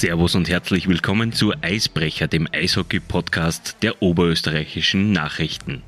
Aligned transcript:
Servus 0.00 0.34
und 0.34 0.48
herzlich 0.48 0.88
willkommen 0.88 1.32
zu 1.32 1.54
Eisbrecher, 1.62 2.26
dem 2.26 2.48
Eishockey-Podcast 2.52 3.76
der 3.82 4.02
oberösterreichischen 4.02 5.12
Nachrichten. 5.12 5.84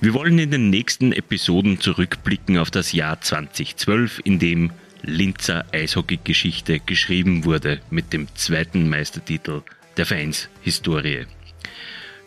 Wir 0.00 0.12
wollen 0.12 0.40
in 0.40 0.50
den 0.50 0.70
nächsten 0.70 1.12
Episoden 1.12 1.78
zurückblicken 1.78 2.58
auf 2.58 2.72
das 2.72 2.92
Jahr 2.92 3.20
2012, 3.20 4.22
in 4.24 4.40
dem 4.40 4.72
Linzer 5.02 5.64
Eishockey-Geschichte 5.72 6.80
geschrieben 6.80 7.44
wurde 7.44 7.80
mit 7.90 8.12
dem 8.12 8.26
zweiten 8.34 8.88
Meistertitel 8.88 9.62
der 9.96 10.06
Vereinshistorie. 10.06 11.26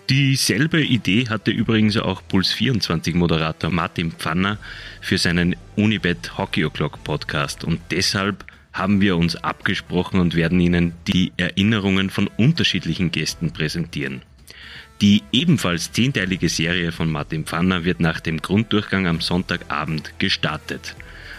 Dieselbe 0.09 0.81
Idee 0.81 1.27
hatte 1.27 1.52
übrigens 1.52 1.98
auch 1.98 2.21
Puls 2.25 2.53
24 2.53 3.16
Moderator 3.16 3.70
Martin 3.70 4.13
Pfanner 4.13 4.57
für 5.02 5.17
seinen 5.17 5.57
Unibet 5.75 6.38
Hockey 6.38 6.63
O'Clock 6.63 7.03
Podcast 7.03 7.66
und 7.66 7.81
deshalb 7.91 8.45
haben 8.77 9.02
wir 9.02 9.17
uns 9.17 9.36
abgesprochen 9.36 10.20
und 10.20 10.36
werden 10.36 10.59
Ihnen 10.59 10.94
die 11.08 11.31
Erinnerungen 11.38 12.09
von 12.09 12.27
unterschiedlichen 12.38 13.12
Gästen 13.12 13.52
präsentieren. 13.52 14.22
Die 15.02 15.23
ebenfalls 15.31 15.91
zehnteilige 15.91 16.49
Serie 16.49 16.91
von 16.91 17.12
Martin 17.12 17.45
Pfanner 17.45 17.85
wird 17.85 17.99
nach 17.99 18.20
dem 18.20 18.41
Grunddurchgang 18.41 19.08
am 19.08 19.21
Sonntagabend 19.21 20.13
gestartet. 20.20 20.95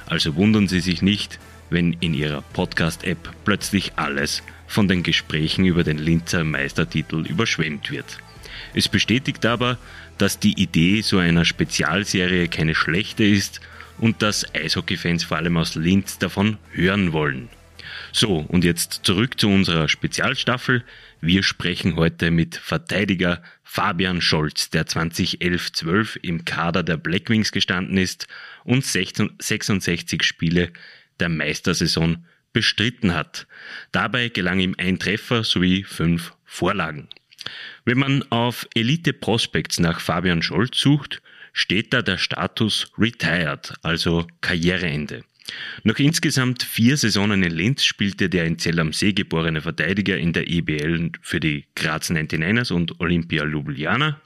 Also 0.06 0.36
wundern 0.36 0.68
Sie 0.68 0.80
sich 0.80 1.02
nicht, 1.02 1.38
wenn 1.70 1.94
in 1.94 2.14
Ihrer 2.14 2.42
Podcast-App 2.52 3.18
plötzlich 3.44 3.92
alles 3.96 4.42
von 4.66 4.86
den 4.86 5.02
Gesprächen 5.02 5.64
über 5.64 5.82
den 5.82 5.98
Linzer 5.98 6.44
Meistertitel 6.44 7.26
überschwemmt 7.26 7.90
wird. 7.90 8.18
Es 8.74 8.88
bestätigt 8.88 9.44
aber, 9.46 9.78
dass 10.18 10.38
die 10.38 10.60
Idee 10.60 11.00
so 11.00 11.18
einer 11.18 11.44
Spezialserie 11.44 12.48
keine 12.48 12.74
schlechte 12.74 13.24
ist 13.24 13.60
und 13.98 14.22
dass 14.22 14.54
Eishockey-Fans 14.54 15.24
vor 15.24 15.36
allem 15.36 15.56
aus 15.56 15.74
Linz 15.74 16.18
davon 16.18 16.58
hören 16.72 17.12
wollen. 17.12 17.48
So, 18.12 18.38
und 18.48 18.64
jetzt 18.64 19.00
zurück 19.02 19.38
zu 19.38 19.48
unserer 19.48 19.88
Spezialstaffel. 19.88 20.84
Wir 21.20 21.42
sprechen 21.42 21.96
heute 21.96 22.30
mit 22.30 22.56
Verteidiger 22.56 23.42
Fabian 23.62 24.20
Scholz, 24.20 24.70
der 24.70 24.86
2011-12 24.86 26.18
im 26.22 26.44
Kader 26.44 26.82
der 26.82 26.96
Blackwings 26.96 27.52
gestanden 27.52 27.96
ist 27.96 28.26
und 28.64 28.84
66 28.84 30.22
Spiele 30.22 30.72
der 31.20 31.28
Meistersaison 31.28 32.24
bestritten 32.52 33.14
hat. 33.14 33.46
Dabei 33.92 34.28
gelang 34.28 34.60
ihm 34.60 34.74
ein 34.78 34.98
Treffer 34.98 35.44
sowie 35.44 35.84
fünf 35.84 36.34
Vorlagen. 36.44 37.08
Wenn 37.84 37.98
man 37.98 38.24
auf 38.30 38.66
Elite 38.74 39.12
Prospects 39.12 39.78
nach 39.78 40.00
Fabian 40.00 40.42
Scholz 40.42 40.78
sucht, 40.78 41.22
steht 41.52 41.92
da 41.92 42.02
der 42.02 42.18
Status 42.18 42.90
Retired, 42.98 43.74
also 43.82 44.26
Karriereende. 44.40 45.24
Nach 45.82 45.98
insgesamt 45.98 46.62
vier 46.62 46.96
Saisonen 46.96 47.42
in 47.42 47.52
Linz 47.52 47.84
spielte 47.84 48.28
der 48.28 48.44
in 48.44 48.58
Zell 48.58 48.78
am 48.80 48.92
See 48.92 49.12
geborene 49.12 49.62
Verteidiger 49.62 50.18
in 50.18 50.32
der 50.32 50.48
EBL 50.48 51.12
für 51.22 51.40
die 51.40 51.64
Graz 51.74 52.10
99ers 52.10 52.72
und 52.72 53.00
Olympia 53.00 53.44
Ljubljana, 53.44 54.20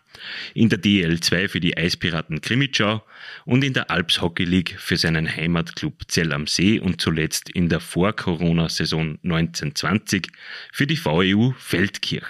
in 0.54 0.68
der 0.68 0.80
DL2 0.80 1.48
für 1.48 1.60
die 1.60 1.76
Eispiraten 1.76 2.40
Krimitschau 2.40 3.04
und 3.44 3.64
in 3.64 3.72
der 3.72 3.90
Alps 3.90 4.20
Hockey 4.20 4.44
League 4.44 4.76
für 4.78 4.96
seinen 4.96 5.28
Heimatclub 5.28 6.02
Zell 6.08 6.32
am 6.32 6.46
See 6.46 6.78
und 6.78 7.00
zuletzt 7.00 7.50
in 7.50 7.68
der 7.68 7.80
Vor-Corona-Saison 7.80 9.18
1920 9.22 10.28
für 10.72 10.86
die 10.86 11.02
VEU 11.02 11.52
Feldkirch. 11.58 12.28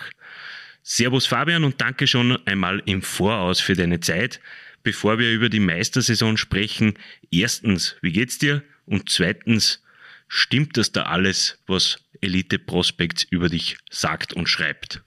Servus 0.83 1.27
Fabian 1.27 1.65
und 1.65 1.81
danke 1.81 2.07
schon 2.07 2.45
einmal 2.47 2.83
im 2.87 3.03
Voraus 3.03 3.61
für 3.61 3.75
deine 3.75 4.01
Zeit. 4.01 4.41
Bevor 4.83 5.19
wir 5.19 5.31
über 5.33 5.49
die 5.49 5.61
Meistersaison 5.61 6.37
sprechen, 6.37 6.95
erstens, 7.31 7.97
wie 8.03 8.13
geht's 8.13 8.39
dir? 8.39 8.63
Und 8.87 9.11
zweitens, 9.11 9.83
stimmt 10.29 10.77
das 10.77 10.93
da 10.93 11.05
alles, 11.05 11.59
was 11.67 11.99
Elite 12.21 12.59
Prospects 12.59 13.25
über 13.25 13.49
dich 13.49 13.77
sagt 13.91 14.33
und 14.33 14.49
schreibt? 14.49 15.03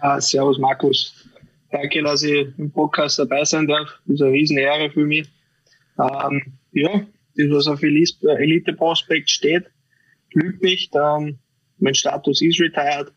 Ah, 0.00 0.20
servus 0.20 0.58
Markus. 0.58 1.28
Danke, 1.70 2.02
dass 2.02 2.22
ich 2.22 2.46
im 2.58 2.70
Podcast 2.70 3.18
dabei 3.18 3.44
sein 3.44 3.66
darf. 3.66 3.88
Das 4.06 4.14
ist 4.14 4.22
eine 4.22 4.32
Riesenehre 4.32 4.90
für 4.90 5.04
mich. 5.04 5.28
Ähm, 5.98 6.58
ja, 6.72 7.06
das, 7.36 7.50
was 7.50 7.66
auf 7.66 7.82
Elite 7.82 8.72
Prospect 8.72 9.30
steht, 9.30 9.64
lügt 10.32 10.62
nicht. 10.62 10.94
Ähm, 10.94 11.38
mein 11.78 11.94
Status 11.94 12.40
ist 12.42 12.60
retired. 12.60 13.12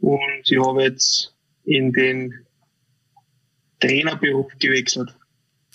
Und 0.00 0.42
ich 0.44 0.58
habe 0.58 0.82
jetzt 0.82 1.34
in 1.64 1.92
den 1.92 2.34
Trainerberuf 3.80 4.52
gewechselt. 4.58 5.14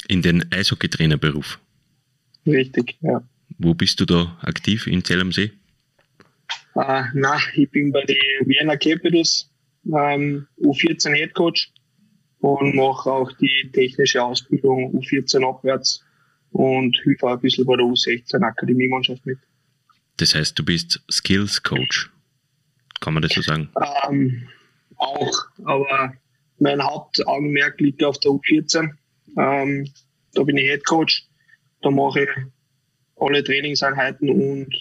In 0.07 0.21
den 0.21 0.51
Eishockey-Trainerberuf? 0.51 1.59
Richtig, 2.45 2.97
ja. 3.01 3.23
Wo 3.57 3.73
bist 3.73 3.99
du 3.99 4.05
da 4.05 4.37
aktiv 4.41 4.87
in 4.87 5.03
Zell 5.03 5.21
am 5.21 5.31
See? 5.31 5.51
Uh, 6.75 7.03
na, 7.13 7.37
ich 7.53 7.69
bin 7.69 7.91
bei 7.91 8.03
den 8.03 8.17
Vienna 8.45 8.75
Capitals, 8.75 9.49
ähm, 9.85 10.47
U14 10.59 11.13
Head 11.13 11.33
Coach 11.33 11.71
und 12.39 12.75
mache 12.75 13.11
auch 13.11 13.31
die 13.33 13.69
technische 13.71 14.23
Ausbildung 14.23 14.93
U14 14.95 15.47
abwärts 15.47 16.03
und 16.51 16.97
hilfe 17.03 17.27
auch 17.27 17.33
ein 17.33 17.41
bisschen 17.41 17.65
bei 17.65 17.75
der 17.77 17.85
U16 17.85 18.41
Akademiemannschaft 18.41 19.25
mit. 19.25 19.37
Das 20.17 20.35
heißt, 20.35 20.57
du 20.57 20.65
bist 20.65 21.01
Skills 21.11 21.61
Coach. 21.63 22.11
Kann 22.99 23.13
man 23.13 23.23
das 23.23 23.33
so 23.33 23.41
sagen? 23.41 23.69
Ähm, 24.07 24.47
auch, 24.95 25.45
aber 25.65 26.13
mein 26.59 26.83
Hauptaugenmerk 26.83 27.79
liegt 27.79 28.03
auf 28.03 28.19
der 28.19 28.31
U14. 28.31 28.91
Ähm, 29.37 29.89
da 30.33 30.43
bin 30.43 30.57
ich 30.57 30.65
Head 30.65 30.85
Coach. 30.85 31.27
Da 31.81 31.91
mache 31.91 32.23
ich 32.23 32.29
alle 33.17 33.43
Trainingseinheiten 33.43 34.29
und 34.29 34.73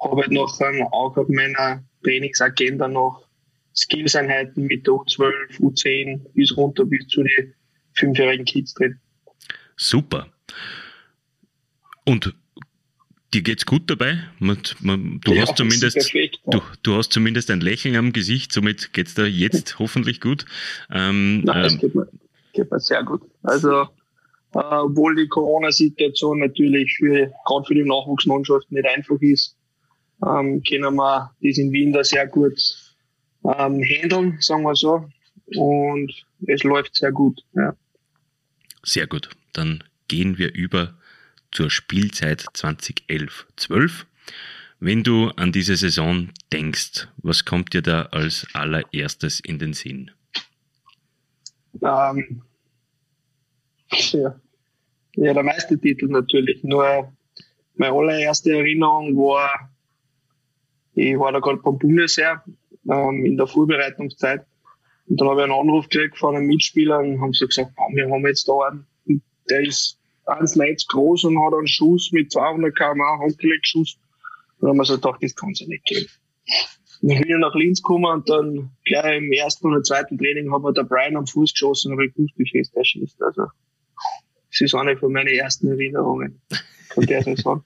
habe 0.00 0.22
halt 0.22 0.32
noch 0.32 0.60
ähm, 0.60 0.82
auch 0.90 1.16
auf 1.16 1.28
meiner 1.28 1.84
Trainingsagenda 2.02 2.88
noch 2.88 3.26
Skills-Einheiten 3.74 4.64
mit 4.64 4.86
der 4.86 4.94
U12, 4.94 5.32
U10 5.60 6.20
bis 6.34 6.56
runter 6.56 6.84
bis 6.84 7.06
zu 7.06 7.22
den 7.22 7.54
fünfjährigen 7.94 8.44
Kids 8.44 8.74
drin. 8.74 9.00
Super. 9.76 10.26
Und 12.04 12.34
dir 13.32 13.42
geht's 13.42 13.66
gut 13.66 13.88
dabei. 13.88 14.18
du, 14.40 15.34
ja, 15.34 15.42
hast 15.42 15.56
zumindest, 15.56 15.96
perfekt, 15.96 16.40
ja. 16.44 16.58
du, 16.58 16.62
du, 16.82 16.94
hast 16.94 17.12
zumindest 17.12 17.50
ein 17.50 17.60
Lächeln 17.60 17.96
am 17.96 18.12
Gesicht, 18.12 18.52
somit 18.52 18.92
geht's 18.92 19.14
dir 19.14 19.28
jetzt 19.28 19.78
hoffentlich 19.78 20.20
gut. 20.20 20.44
Ähm, 20.90 21.42
Nein, 21.42 21.64
es 21.64 21.72
ähm, 21.74 21.78
geht 21.80 21.94
mir, 21.94 22.08
geht 22.52 22.70
mir 22.70 22.80
sehr 22.80 23.02
gut. 23.02 23.22
Also, 23.42 23.82
äh, 24.54 24.58
obwohl 24.58 25.16
die 25.16 25.28
Corona-Situation 25.28 26.40
natürlich 26.40 26.94
für, 26.96 27.32
gerade 27.46 27.64
für 27.66 27.74
die 27.74 27.84
Nachwuchsmannschaft 27.84 28.70
nicht 28.70 28.86
einfach 28.86 29.20
ist, 29.20 29.56
ähm, 30.24 30.62
können 30.62 30.94
wir 30.94 31.32
das 31.42 31.58
in 31.58 31.72
Wien 31.72 31.92
da 31.92 32.04
sehr 32.04 32.26
gut 32.26 32.58
ähm, 33.44 33.82
handeln, 33.82 34.36
sagen 34.40 34.62
wir 34.62 34.76
so. 34.76 35.08
Und 35.56 36.12
es 36.46 36.62
läuft 36.62 36.94
sehr 36.94 37.12
gut. 37.12 37.40
Ja. 37.54 37.74
Sehr 38.84 39.06
gut. 39.06 39.30
Dann 39.52 39.84
gehen 40.08 40.38
wir 40.38 40.54
über 40.54 40.94
zur 41.52 41.70
Spielzeit 41.70 42.42
2011-12. 42.54 44.04
Wenn 44.80 45.04
du 45.04 45.28
an 45.36 45.52
diese 45.52 45.76
Saison 45.76 46.30
denkst, 46.52 47.06
was 47.18 47.44
kommt 47.44 47.72
dir 47.72 47.82
da 47.82 48.06
als 48.06 48.46
allererstes 48.52 49.38
in 49.38 49.60
den 49.60 49.74
Sinn? 49.74 50.10
Ähm, 51.80 52.42
ja. 53.90 54.40
ja, 55.14 55.34
der 55.34 55.42
meiste 55.42 55.78
Titel 55.78 56.06
natürlich. 56.06 56.64
Nur 56.64 57.12
meine 57.76 57.94
allererste 57.94 58.52
Erinnerung 58.52 59.16
war, 59.16 59.70
ich 60.94 61.16
war 61.18 61.32
da 61.32 61.38
gerade 61.38 61.58
beim 61.58 61.78
Bundesheer 61.78 62.42
ähm, 62.90 63.24
in 63.24 63.36
der 63.36 63.46
Vorbereitungszeit. 63.46 64.44
Und 65.06 65.20
dann 65.20 65.28
habe 65.28 65.40
ich 65.40 65.44
einen 65.44 65.58
Anruf 65.58 65.88
gekriegt 65.88 66.18
von 66.18 66.36
einem 66.36 66.46
Mitspieler 66.46 66.98
und 66.98 67.20
haben 67.20 67.32
so 67.32 67.46
gesagt, 67.46 67.72
wir 67.92 68.10
haben 68.10 68.26
jetzt 68.26 68.48
da 68.48 68.52
einen, 68.68 69.22
der 69.48 69.60
ist 69.60 70.01
1,90 70.26 70.88
groß 70.88 71.24
und 71.24 71.44
hat 71.44 71.54
einen 71.54 71.66
Schuss 71.66 72.10
mit 72.12 72.32
200 72.32 72.76
km/h 72.76 73.20
Handgelenkschuss. 73.20 73.98
Und 74.58 74.62
dann 74.62 74.70
haben 74.70 74.76
wir 74.78 74.84
so 74.84 74.94
gedacht, 74.94 75.22
das 75.22 75.34
kann 75.34 75.50
es 75.50 75.60
ja 75.60 75.66
nicht 75.66 75.84
geben. 75.84 76.06
Dann 77.02 77.20
bin 77.20 77.30
ich 77.30 77.36
nach 77.38 77.54
Linz 77.54 77.82
gekommen 77.82 78.04
und 78.04 78.30
dann 78.30 78.70
gleich 78.84 79.18
im 79.18 79.32
ersten 79.32 79.66
oder 79.66 79.82
zweiten 79.82 80.18
Training 80.18 80.52
hat 80.52 80.62
mir 80.62 80.72
der 80.72 80.84
Brian 80.84 81.16
am 81.16 81.26
Fuß 81.26 81.52
geschossen 81.52 81.92
und 81.92 81.98
habe 81.98 82.06
ich 82.06 82.14
gewusst, 82.14 82.34
wie 82.36 82.48
fest 82.48 82.72
er 82.76 82.84
schießt. 82.84 83.20
Also, 83.22 83.46
das 84.50 84.60
ist 84.60 84.74
eine 84.74 84.96
von 84.96 85.12
meinen 85.12 85.28
ersten 85.28 85.68
Erinnerungen 85.68 86.40
von 86.90 87.04
der 87.06 87.22
Saison. 87.24 87.64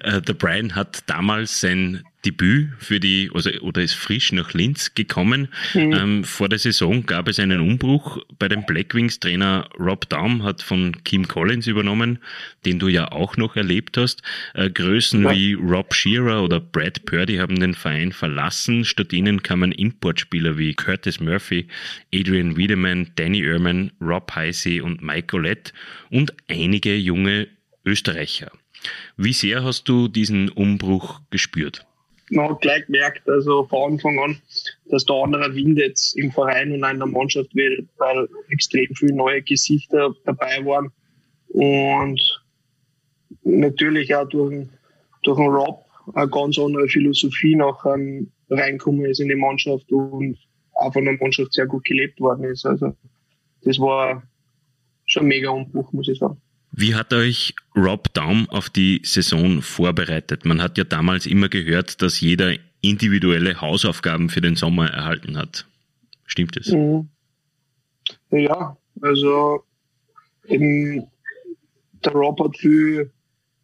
Äh, 0.00 0.20
der 0.22 0.34
Brian 0.34 0.74
hat 0.74 1.02
damals 1.06 1.60
sein 1.60 2.04
Debüt 2.24 2.68
für 2.78 3.00
die, 3.00 3.30
also, 3.32 3.50
oder 3.60 3.80
ist 3.80 3.94
frisch 3.94 4.32
nach 4.32 4.52
Linz 4.52 4.94
gekommen. 4.94 5.48
Mhm. 5.72 5.92
Ähm, 5.92 6.24
vor 6.24 6.50
der 6.50 6.58
Saison 6.58 7.06
gab 7.06 7.28
es 7.28 7.38
einen 7.38 7.60
Umbruch 7.60 8.18
bei 8.38 8.48
dem 8.48 8.66
Blackwings. 8.66 9.20
Trainer 9.20 9.68
Rob 9.78 10.08
Daum 10.10 10.42
hat 10.42 10.60
von 10.62 11.02
Kim 11.04 11.28
Collins 11.28 11.66
übernommen, 11.66 12.18
den 12.66 12.78
du 12.78 12.88
ja 12.88 13.10
auch 13.10 13.36
noch 13.36 13.56
erlebt 13.56 13.96
hast. 13.96 14.22
Äh, 14.54 14.68
Größen 14.68 15.22
ja. 15.22 15.34
wie 15.34 15.54
Rob 15.54 15.94
Shearer 15.94 16.42
oder 16.42 16.60
Brad 16.60 17.06
Purdy 17.06 17.36
haben 17.36 17.58
den 17.58 17.74
Verein 17.74 18.12
verlassen. 18.12 18.84
Statt 18.84 19.12
ihnen 19.14 19.42
kamen 19.42 19.72
Importspieler 19.72 20.58
wie 20.58 20.74
Curtis 20.74 21.20
Murphy, 21.20 21.68
Adrian 22.14 22.56
Wiedemann, 22.56 23.12
Danny 23.16 23.42
Ehrman, 23.42 23.92
Rob 24.00 24.30
Heisey 24.34 24.82
und 24.82 25.02
Mike 25.02 25.28
Golette 25.28 25.72
und 26.10 26.34
einige 26.48 26.94
junge 26.96 27.48
Österreicher. 27.86 28.52
Wie 29.16 29.32
sehr 29.32 29.64
hast 29.64 29.88
du 29.88 30.08
diesen 30.08 30.48
Umbruch 30.48 31.20
gespürt? 31.30 31.86
man 32.30 32.50
hat 32.50 32.60
gleich 32.60 32.86
gemerkt, 32.86 33.28
also 33.28 33.66
von 33.66 33.92
Anfang 33.92 34.18
an, 34.18 34.36
dass 34.86 35.04
der 35.04 35.16
andere 35.16 35.54
Wind 35.54 35.78
jetzt 35.78 36.16
im 36.16 36.30
Verein 36.30 36.72
und 36.72 36.84
in 36.84 36.98
der 36.98 37.06
Mannschaft 37.06 37.54
will, 37.54 37.88
weil 37.98 38.28
extrem 38.50 38.88
viele 38.94 39.14
neue 39.14 39.42
Gesichter 39.42 40.14
dabei 40.24 40.64
waren. 40.64 40.90
Und 41.48 42.20
natürlich 43.42 44.14
auch 44.14 44.28
durch, 44.28 44.66
durch 45.22 45.38
den 45.38 45.48
Rob 45.48 45.84
eine 46.14 46.30
ganz 46.30 46.58
andere 46.58 46.88
Philosophie 46.88 47.54
ähm, 47.54 48.30
reinkommen 48.48 49.04
ist 49.06 49.20
in 49.20 49.28
die 49.28 49.34
Mannschaft 49.34 49.90
und 49.92 50.38
auch 50.74 50.92
von 50.92 51.04
der 51.04 51.18
Mannschaft 51.20 51.52
sehr 51.52 51.66
gut 51.66 51.84
gelebt 51.84 52.20
worden 52.20 52.44
ist. 52.44 52.64
Also 52.64 52.94
das 53.62 53.78
war 53.78 54.22
schon 55.06 55.24
ein 55.24 55.28
mega 55.28 55.50
Umbruch, 55.50 55.92
muss 55.92 56.08
ich 56.08 56.18
sagen. 56.18 56.40
Wie 56.72 56.94
hat 56.94 57.12
euch 57.12 57.54
Rob 57.76 58.12
Daum 58.14 58.48
auf 58.48 58.70
die 58.70 59.00
Saison 59.04 59.60
vorbereitet? 59.60 60.44
Man 60.44 60.62
hat 60.62 60.78
ja 60.78 60.84
damals 60.84 61.26
immer 61.26 61.48
gehört, 61.48 62.00
dass 62.00 62.20
jeder 62.20 62.54
individuelle 62.80 63.60
Hausaufgaben 63.60 64.28
für 64.28 64.40
den 64.40 64.56
Sommer 64.56 64.88
erhalten 64.88 65.36
hat. 65.36 65.66
Stimmt 66.24 66.56
es? 66.56 66.68
Mhm. 66.68 67.08
Ja, 68.30 68.76
also 69.00 69.64
eben, 70.46 71.06
der 72.04 72.12
Rob 72.12 72.40
hat 72.40 72.56
viel, 72.56 73.10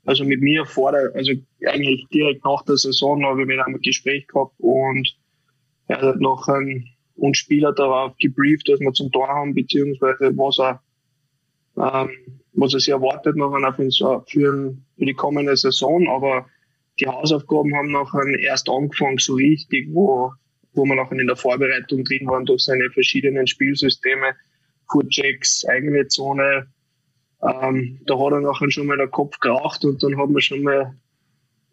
also 0.04 0.24
mit 0.24 0.40
mir 0.40 0.66
vor 0.66 0.92
der, 0.92 1.12
also 1.14 1.32
eigentlich 1.64 2.06
direkt 2.12 2.44
nach 2.44 2.62
der 2.64 2.76
Saison 2.76 3.24
habe 3.24 3.42
ich 3.42 3.46
mit 3.46 3.60
einem 3.60 3.80
Gespräch 3.80 4.26
gehabt 4.26 4.54
und 4.58 5.16
er 5.88 6.02
hat 6.02 6.20
noch 6.20 6.48
einen, 6.48 6.88
uns 7.14 7.38
Spieler 7.38 7.72
darauf 7.72 8.14
gebrieft, 8.18 8.68
dass 8.68 8.80
wir 8.80 8.92
zum 8.92 9.10
Tor 9.10 9.28
haben, 9.28 9.54
beziehungsweise 9.54 10.36
was 10.36 10.58
er 10.58 10.82
ähm, 11.76 12.10
was 12.56 12.74
er 12.74 12.80
sich 12.80 12.88
erwartet 12.88 13.36
nachher 13.36 13.72
für, 13.82 14.22
für 14.26 15.04
die 15.04 15.14
kommende 15.14 15.56
Saison. 15.56 16.08
Aber 16.08 16.46
die 16.98 17.06
Hausaufgaben 17.06 17.74
haben 17.76 17.92
nachher 17.92 18.26
erst 18.40 18.68
angefangen, 18.68 19.18
so 19.18 19.34
richtig, 19.34 19.88
wo, 19.92 20.32
wo 20.72 20.84
wir 20.84 20.94
nachher 20.94 21.18
in 21.18 21.26
der 21.26 21.36
Vorbereitung 21.36 22.04
drin 22.04 22.26
waren 22.26 22.46
durch 22.46 22.64
seine 22.64 22.90
verschiedenen 22.90 23.46
Spielsysteme, 23.46 24.34
Footchecks, 24.90 25.64
eigene 25.66 26.08
Zone. 26.08 26.66
Ähm, 27.42 28.00
da 28.06 28.18
hat 28.18 28.32
er 28.32 28.40
nachher 28.40 28.70
schon 28.70 28.86
mal 28.86 28.96
der 28.96 29.08
Kopf 29.08 29.38
geraucht 29.40 29.84
und 29.84 30.02
dann 30.02 30.16
haben 30.16 30.34
wir 30.34 30.40
schon 30.40 30.62
mal 30.62 30.96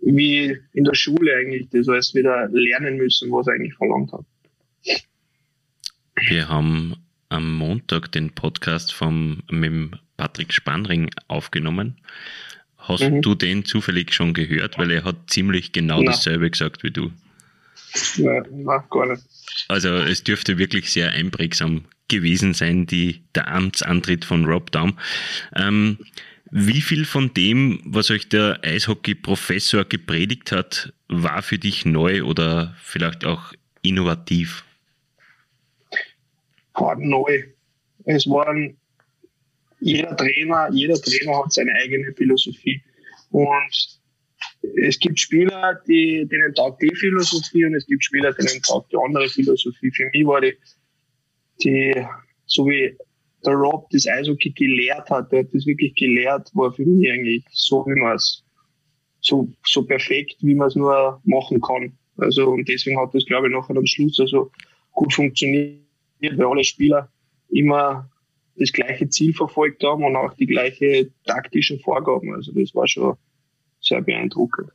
wie 0.02 0.58
in 0.74 0.84
der 0.84 0.96
Schule 0.96 1.34
eigentlich 1.36 1.70
das 1.70 1.88
alles 1.88 2.14
wieder 2.14 2.50
lernen 2.50 2.98
müssen, 2.98 3.32
was 3.32 3.48
er 3.48 3.54
eigentlich 3.54 3.76
verlangt 3.76 4.12
hat. 4.12 4.26
Wir 6.28 6.50
haben 6.50 6.96
am 7.34 7.54
Montag 7.56 8.12
den 8.12 8.30
Podcast 8.30 8.94
vom, 8.94 9.42
mit 9.50 9.92
Patrick 10.18 10.54
Spanring 10.54 11.10
aufgenommen. 11.28 11.98
Hast 12.78 13.04
mhm. 13.04 13.22
du 13.22 13.36
den 13.36 13.66
zufällig 13.66 14.14
schon 14.14 14.34
gehört? 14.34 14.78
Weil 14.78 14.92
er 14.92 15.04
hat 15.04 15.30
ziemlich 15.30 15.72
genau 15.72 15.98
nein. 15.98 16.08
dasselbe 16.08 16.50
gesagt 16.50 16.84
wie 16.84 16.92
du. 16.92 17.12
Nein, 18.18 18.44
nein, 18.52 18.84
gar 18.90 19.08
nicht. 19.08 19.24
Also 19.68 19.90
es 19.90 20.24
dürfte 20.24 20.58
wirklich 20.58 20.92
sehr 20.92 21.12
einprägsam 21.12 21.86
gewesen 22.08 22.54
sein, 22.54 22.86
die, 22.86 23.24
der 23.36 23.48
Amtsantritt 23.48 24.26
von 24.26 24.46
Rob 24.46 24.72
Daum. 24.72 25.00
Ähm, 25.56 25.98
wie 26.52 26.82
viel 26.82 27.06
von 27.06 27.34
dem, 27.34 27.80
was 27.84 28.12
euch 28.12 28.30
der 28.30 28.60
Eishockey-Professor 28.64 29.86
gepredigt 29.86 30.52
hat, 30.52 30.94
war 31.08 31.42
für 31.42 31.58
dich 31.58 31.86
neu 31.86 32.24
oder 32.24 32.76
vielleicht 32.80 33.26
auch 33.26 33.54
innovativ? 33.82 34.64
War 36.74 36.96
neu. 36.98 37.44
Es 38.06 38.28
waren 38.28 38.78
jeder 39.80 40.16
Trainer, 40.16 40.70
jeder 40.72 40.96
Trainer 40.96 41.44
hat 41.44 41.54
seine 41.54 41.74
eigene 41.74 42.14
Philosophie. 42.14 42.82
Und 43.32 44.00
es 44.78 44.98
gibt 45.00 45.20
Spieler, 45.20 45.82
die, 45.88 46.26
denen 46.26 46.54
taugt 46.56 46.82
die 46.82 46.96
Philosophie 46.96 47.66
und 47.66 47.76
es 47.76 47.86
gibt 47.86 48.04
Spieler, 48.04 48.34
denen 48.34 48.62
taugt 48.62 48.92
die 48.92 48.98
andere 48.98 49.28
Philosophie. 49.28 49.92
Für 49.92 50.10
mich 50.14 50.26
war 50.26 50.42
die, 50.42 50.54
die, 51.64 51.94
so 52.46 52.66
wie 52.66 52.96
der 53.46 53.54
Rob 53.54 53.90
das 53.90 54.08
Eishockey 54.08 54.52
gelehrt 54.52 55.10
hat, 55.10 55.32
der 55.32 55.40
hat 55.40 55.54
das 55.54 55.66
wirklich 55.66 55.94
gelehrt, 55.96 56.50
war 56.54 56.72
für 56.72 56.86
mich 56.86 57.12
eigentlich 57.12 57.44
so, 57.52 57.86
wie 57.86 58.00
man 58.00 58.16
es, 58.16 58.44
so, 59.20 59.50
so 59.66 59.84
perfekt, 59.84 60.36
wie 60.42 60.56
man 60.56 60.68
es 60.70 60.76
nur 60.76 61.22
machen 61.26 61.60
kann. 61.60 61.92
Also, 62.18 62.50
und 62.52 62.68
deswegen 62.70 63.00
hat 63.00 63.14
das, 63.14 63.26
glaube 63.26 63.48
ich, 63.48 63.54
nachher 63.54 63.76
am 63.76 63.86
Schluss 63.86 64.20
also 64.20 64.52
gut 64.94 65.14
funktioniert 65.14 65.83
weil 66.32 66.46
alle 66.46 66.64
Spieler 66.64 67.10
immer 67.50 68.10
das 68.56 68.72
gleiche 68.72 69.10
Ziel 69.10 69.34
verfolgt 69.34 69.84
haben 69.84 70.04
und 70.04 70.16
auch 70.16 70.34
die 70.34 70.46
gleiche 70.46 71.12
taktischen 71.26 71.80
Vorgaben. 71.80 72.34
Also 72.34 72.52
das 72.54 72.74
war 72.76 72.88
schon 72.88 73.16
sehr 73.80 74.02
beeindruckend. 74.02 74.72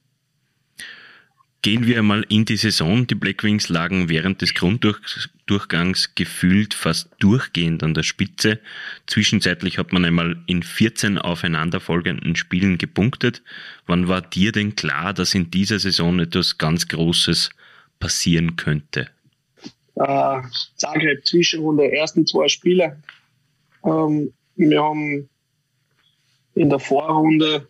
Gehen 1.63 1.87
wir 1.87 1.99
einmal 1.99 2.25
in 2.29 2.45
die 2.45 2.57
Saison. 2.57 3.07
Die 3.07 3.17
Blackwings 3.17 3.69
lagen 3.69 4.09
während 4.09 4.43
des 4.43 4.55
Grunddurchgangs 4.55 6.15
gefühlt 6.15 6.73
fast 6.73 7.11
durchgehend 7.19 7.83
an 7.83 7.95
der 7.95 8.05
Spitze. 8.05 8.61
Zwischenzeitlich 9.07 9.77
hat 9.77 9.93
man 9.93 10.05
einmal 10.05 10.37
in 10.47 10.63
14 10.63 11.19
aufeinanderfolgenden 11.19 12.37
Spielen 12.37 12.79
gepunktet. 12.79 13.43
Wann 13.87 14.07
war 14.07 14.23
dir 14.23 14.53
denn 14.53 14.77
klar, 14.77 15.13
dass 15.13 15.35
in 15.35 15.51
dieser 15.51 15.81
Saison 15.81 16.21
etwas 16.21 16.59
ganz 16.59 16.87
Großes 16.87 17.51
passieren 17.99 18.55
könnte? 18.55 19.09
Äh, 19.99 20.43
Zagreb 20.77 21.27
Zwischenrunde, 21.27 21.93
ersten 21.93 22.27
zwei 22.27 22.49
Spiele. 22.49 23.03
Ähm, 23.85 24.33
wir 24.57 24.83
haben 24.83 25.29
in 26.55 26.71
der 26.71 26.79
Vorrunde, 26.79 27.69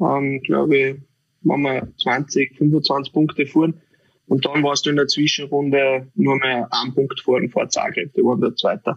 ähm, 0.00 0.40
glaube 0.42 0.76
ich, 0.76 0.96
waren 1.42 1.62
wir 1.62 1.88
20, 2.02 2.56
25 2.56 3.12
Punkte 3.12 3.46
fuhren. 3.46 3.80
Und 4.26 4.46
dann 4.46 4.62
warst 4.62 4.86
du 4.86 4.90
in 4.90 4.96
der 4.96 5.06
Zwischenrunde 5.06 6.10
nur 6.14 6.36
mehr 6.36 6.68
ein 6.70 6.94
Punkt 6.94 7.20
vorn 7.20 7.50
vor 7.50 7.68
Zagreb, 7.68 8.12
die 8.14 8.22
waren 8.22 8.40
der 8.40 8.54
Zweite. 8.56 8.96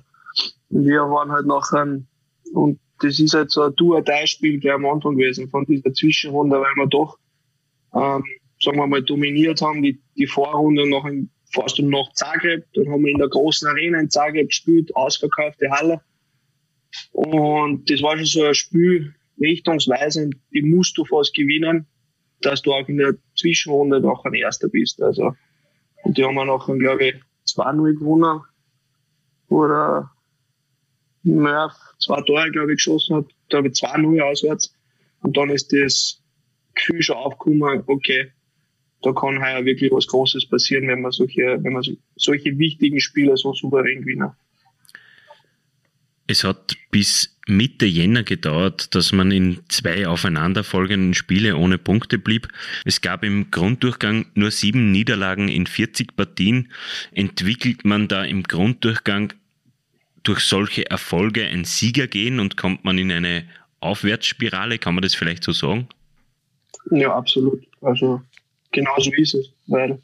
Und 0.70 0.86
wir 0.86 1.02
waren 1.02 1.32
halt 1.32 1.46
nachher, 1.46 2.02
und 2.54 2.80
das 3.02 3.20
ist 3.20 3.34
halt 3.34 3.52
so 3.52 3.64
ein 3.64 3.76
Do-or-Die-Spiel 3.76 4.60
gleich 4.60 4.74
am 4.74 4.86
Anfang 4.86 5.18
gewesen 5.18 5.50
von 5.50 5.66
dieser 5.66 5.94
Zwischenrunde, 5.94 6.60
weil 6.60 6.76
wir 6.76 6.88
doch, 6.88 7.18
ähm, 7.94 8.24
sagen 8.60 8.78
wir 8.78 8.88
mal, 8.88 9.04
dominiert 9.04 9.62
haben, 9.62 9.84
die, 9.84 10.02
die 10.16 10.28
Vorrunde 10.28 10.90
noch 10.90 11.06
in 11.06 11.30
fährst 11.52 11.78
du 11.78 11.90
nach 11.90 12.12
Zagreb, 12.14 12.66
dann 12.74 12.90
haben 12.90 13.04
wir 13.04 13.12
in 13.12 13.20
der 13.20 13.30
großen 13.30 13.68
Arena 13.68 14.00
in 14.00 14.10
Zagreb 14.10 14.50
gespielt, 14.50 14.96
ausverkaufte 14.96 15.70
Halle. 15.72 16.02
Und 17.12 17.90
das 17.90 18.02
war 18.02 18.18
schon 18.18 18.26
so 18.26 18.44
ein 18.44 18.56
Spiel 18.56 19.14
richtungsweisend, 19.40 20.36
die 20.54 20.62
musst 20.62 20.98
du 20.98 21.06
fast 21.06 21.34
gewinnen, 21.34 21.88
dass 22.42 22.62
du 22.62 22.74
auch 22.74 22.88
in 22.88 22.98
der 22.98 23.16
Zwischenrunde 23.36 24.00
nachher 24.00 24.34
Erster 24.34 24.68
bist. 24.68 25.02
Also, 25.02 25.36
und 26.04 26.18
die 26.18 26.24
haben 26.24 26.36
wir 26.36 26.46
nachher, 26.46 26.76
glaube 26.76 27.06
ich, 27.08 27.16
2-0 27.48 28.00
gewonnen. 28.00 28.42
Oder 29.50 30.12
naja, 31.24 31.72
zwei 32.00 32.22
Tore, 32.22 32.52
glaube 32.52 32.74
ich, 32.74 32.78
geschossen 32.78 33.18
hat, 33.18 33.26
habe 33.54 33.68
ich 33.68 33.74
2-0 33.74 34.22
auswärts. 34.22 34.74
Und 35.22 35.38
dann 35.38 35.50
ist 35.50 35.74
das 35.74 36.22
Gefühl 36.76 37.02
schon 37.02 37.18
aufgekommen, 37.18 37.84
okay, 37.88 38.32
da 39.02 39.12
kann 39.14 39.44
heuer 39.44 39.66
wirklich 39.66 39.92
was 39.92 40.08
Großes 40.08 40.48
passieren, 40.48 40.88
wenn 40.88 41.02
man 41.02 41.12
solche, 41.12 41.60
wenn 41.62 41.74
man 41.74 41.84
solche 42.16 42.58
wichtigen 42.58 43.00
Spiele 43.00 43.38
so 43.38 43.54
souverän 43.54 44.02
gewinnen. 44.02 44.32
Es 46.30 46.44
hat 46.44 46.76
bis 46.92 47.38
Mitte 47.48 47.86
Jänner 47.86 48.24
gedauert, 48.24 48.94
dass 48.94 49.14
man 49.14 49.32
in 49.32 49.60
zwei 49.70 50.08
aufeinanderfolgenden 50.08 51.14
Spiele 51.14 51.56
ohne 51.56 51.78
Punkte 51.78 52.18
blieb. 52.18 52.50
Es 52.84 53.00
gab 53.00 53.24
im 53.24 53.50
Grunddurchgang 53.50 54.26
nur 54.34 54.52
sieben 54.52 54.92
Niederlagen 54.92 55.48
in 55.48 55.66
40 55.66 56.18
Partien. 56.18 56.74
Entwickelt 57.14 57.86
man 57.86 58.10
da 58.10 58.26
im 58.26 58.44
Grunddurchgang 58.44 59.32
durch 60.24 60.42
solche 60.42 60.90
Erfolge 60.90 61.46
ein 61.46 61.64
Siegergehen 61.64 62.42
und 62.42 62.58
kommt 62.58 62.84
man 62.84 62.98
in 62.98 63.10
eine 63.10 63.46
Aufwärtsspirale? 63.80 64.80
Kann 64.80 64.96
man 64.96 65.04
das 65.04 65.16
vielleicht 65.16 65.46
so 65.46 65.54
sagen? 65.54 65.88
Ja, 66.92 67.16
absolut. 67.16 67.66
Also 67.80 68.22
genau 68.78 68.96
so 69.00 69.12
ist 69.14 69.34
es. 69.34 69.52
Weil 69.68 70.00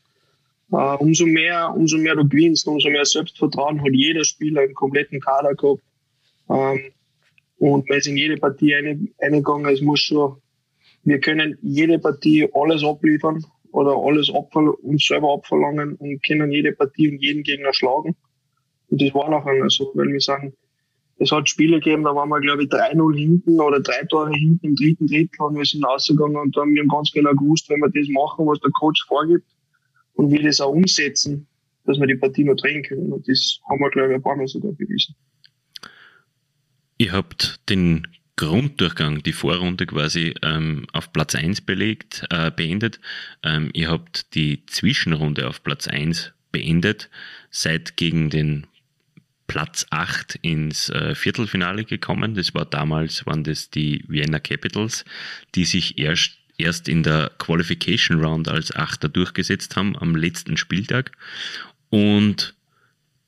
äh, 0.72 0.96
umso 0.98 1.26
mehr, 1.26 1.74
umso 1.76 1.98
mehr 1.98 2.16
du 2.16 2.28
gewinnst, 2.28 2.68
umso 2.68 2.90
mehr 2.90 3.06
Selbstvertrauen 3.06 3.82
hat 3.82 3.94
jeder 3.94 4.24
Spieler 4.24 4.64
im 4.64 4.74
kompletten 4.74 5.20
Kader 5.20 5.54
gehabt. 5.54 5.84
Ähm, 6.50 6.92
und 7.60 7.88
man 7.88 7.98
ist 7.98 8.08
in 8.08 8.18
jede 8.18 8.38
Partie 8.38 8.76
eingegangen, 9.20 9.72
es 9.72 9.82
muss 9.82 10.02
schon, 10.02 10.38
wir 11.04 11.20
können 11.20 11.58
jede 11.62 12.00
Partie 12.00 12.50
alles 12.54 12.84
abliefern 12.84 13.46
oder 13.72 13.96
alles 13.96 14.30
uns 14.30 15.06
selber 15.06 15.34
abverlangen 15.34 15.96
und 15.96 16.24
können 16.24 16.52
jede 16.52 16.74
Partie 16.74 17.10
und 17.10 17.22
jeden 17.22 17.44
Gegner 17.44 17.74
schlagen. 17.74 18.16
Und 18.90 19.02
das 19.02 19.14
war 19.14 19.30
nachher 19.30 19.70
so, 19.70 19.92
weil 19.94 20.08
wir 20.08 20.20
sagen, 20.20 20.54
es 21.18 21.32
hat 21.32 21.48
Spiele 21.48 21.80
gegeben, 21.80 22.04
da 22.04 22.16
waren 22.16 22.30
wir, 22.30 22.42
glaube 22.42 22.64
ich, 22.64 22.70
3-0 22.70 23.16
hinten 23.16 23.60
oder 23.60 23.80
drei 23.80 24.04
Tore 24.10 24.34
hinten 24.34 24.68
im 24.68 24.76
dritten 24.76 25.08
Drittel 25.08 25.42
und 25.42 25.56
wir 25.56 25.66
sind 25.66 25.86
rausgegangen 25.86 26.38
und 26.38 26.56
haben 26.56 26.74
wir 26.74 26.86
ganz 26.88 27.12
genau 27.12 27.34
gewusst, 27.34 27.70
wenn 27.70 27.80
wir 27.80 27.90
das 27.90 28.08
machen, 28.10 28.46
was 28.48 28.60
der 28.60 28.72
Coach 28.72 29.06
vorgibt 29.08 29.48
und 30.14 30.32
wir 30.32 30.42
das 30.42 30.60
auch 30.60 30.72
umsetzen, 30.72 31.48
dass 31.86 32.00
wir 32.00 32.08
die 32.08 32.16
Partie 32.16 32.44
noch 32.44 32.56
drehen 32.56 32.84
können. 32.84 33.12
Und 33.12 33.28
das 33.28 33.60
haben 33.70 33.80
wir, 33.80 33.90
glaube 33.92 34.10
ich, 34.10 34.16
ein 34.16 34.22
paar 34.22 34.36
Mal 34.36 34.48
sogar 34.48 34.72
bewiesen. 34.74 35.16
Ihr 36.98 37.12
habt 37.12 37.70
den 37.70 38.08
Grunddurchgang, 38.36 39.22
die 39.22 39.34
Vorrunde 39.34 39.86
quasi 39.86 40.34
ähm, 40.42 40.88
auf 40.94 41.14
Platz 41.14 41.36
1 41.36 41.62
belegt, 41.62 42.26
äh, 42.32 42.50
beendet. 42.50 43.00
Ähm, 43.44 43.70
ihr 43.74 43.90
habt 43.90 44.34
die 44.34 44.66
Zwischenrunde 44.66 45.48
auf 45.48 45.64
Platz 45.64 45.88
1 45.88 46.34
beendet, 46.52 47.10
seid 47.52 47.98
gegen 47.98 48.30
den 48.30 48.66
Platz 49.48 49.86
8 49.90 50.36
ins 50.42 50.90
äh, 50.90 51.16
Viertelfinale 51.16 51.86
gekommen. 51.86 52.36
Das 52.36 52.54
war 52.54 52.66
damals, 52.66 53.26
waren 53.26 53.44
das 53.44 53.70
die 53.70 54.04
Vienna 54.08 54.40
Capitals, 54.40 55.06
die 55.56 55.66
sich 55.66 55.98
erst, 55.98 56.38
erst 56.58 56.88
in 56.88 57.04
der 57.04 57.32
Qualification 57.38 58.24
Round 58.24 58.48
als 58.48 58.76
Achter 58.76 59.10
durchgesetzt 59.10 59.76
haben 59.76 59.98
am 59.98 60.16
letzten 60.16 60.58
Spieltag. 60.58 61.12
Und 61.90 62.56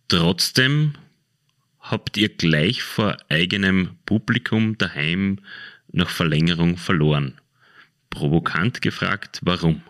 trotzdem 0.07 0.93
habt 1.79 2.17
ihr 2.17 2.29
gleich 2.29 2.81
vor 2.81 3.17
eigenem 3.29 3.97
Publikum 4.05 4.77
daheim 4.77 5.39
nach 5.91 6.09
Verlängerung 6.09 6.77
verloren. 6.77 7.39
Provokant 8.09 8.81
gefragt, 8.81 9.41
warum? 9.43 9.81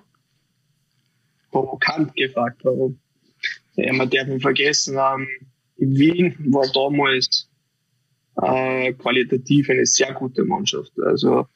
Provokant 1.51 2.15
gefragt, 2.15 2.61
warum? 2.63 2.99
Ja, 3.75 3.93
man 3.93 4.09
darf 4.09 4.27
nicht 4.27 4.41
vergessen, 4.41 4.97
ähm, 4.97 5.27
Wien 5.77 6.35
war 6.51 6.67
damals 6.73 7.49
äh, 8.41 8.93
qualitativ 8.93 9.69
eine 9.69 9.85
sehr 9.85 10.13
gute 10.13 10.43
Mannschaft. 10.43 10.91
Also 10.99 11.47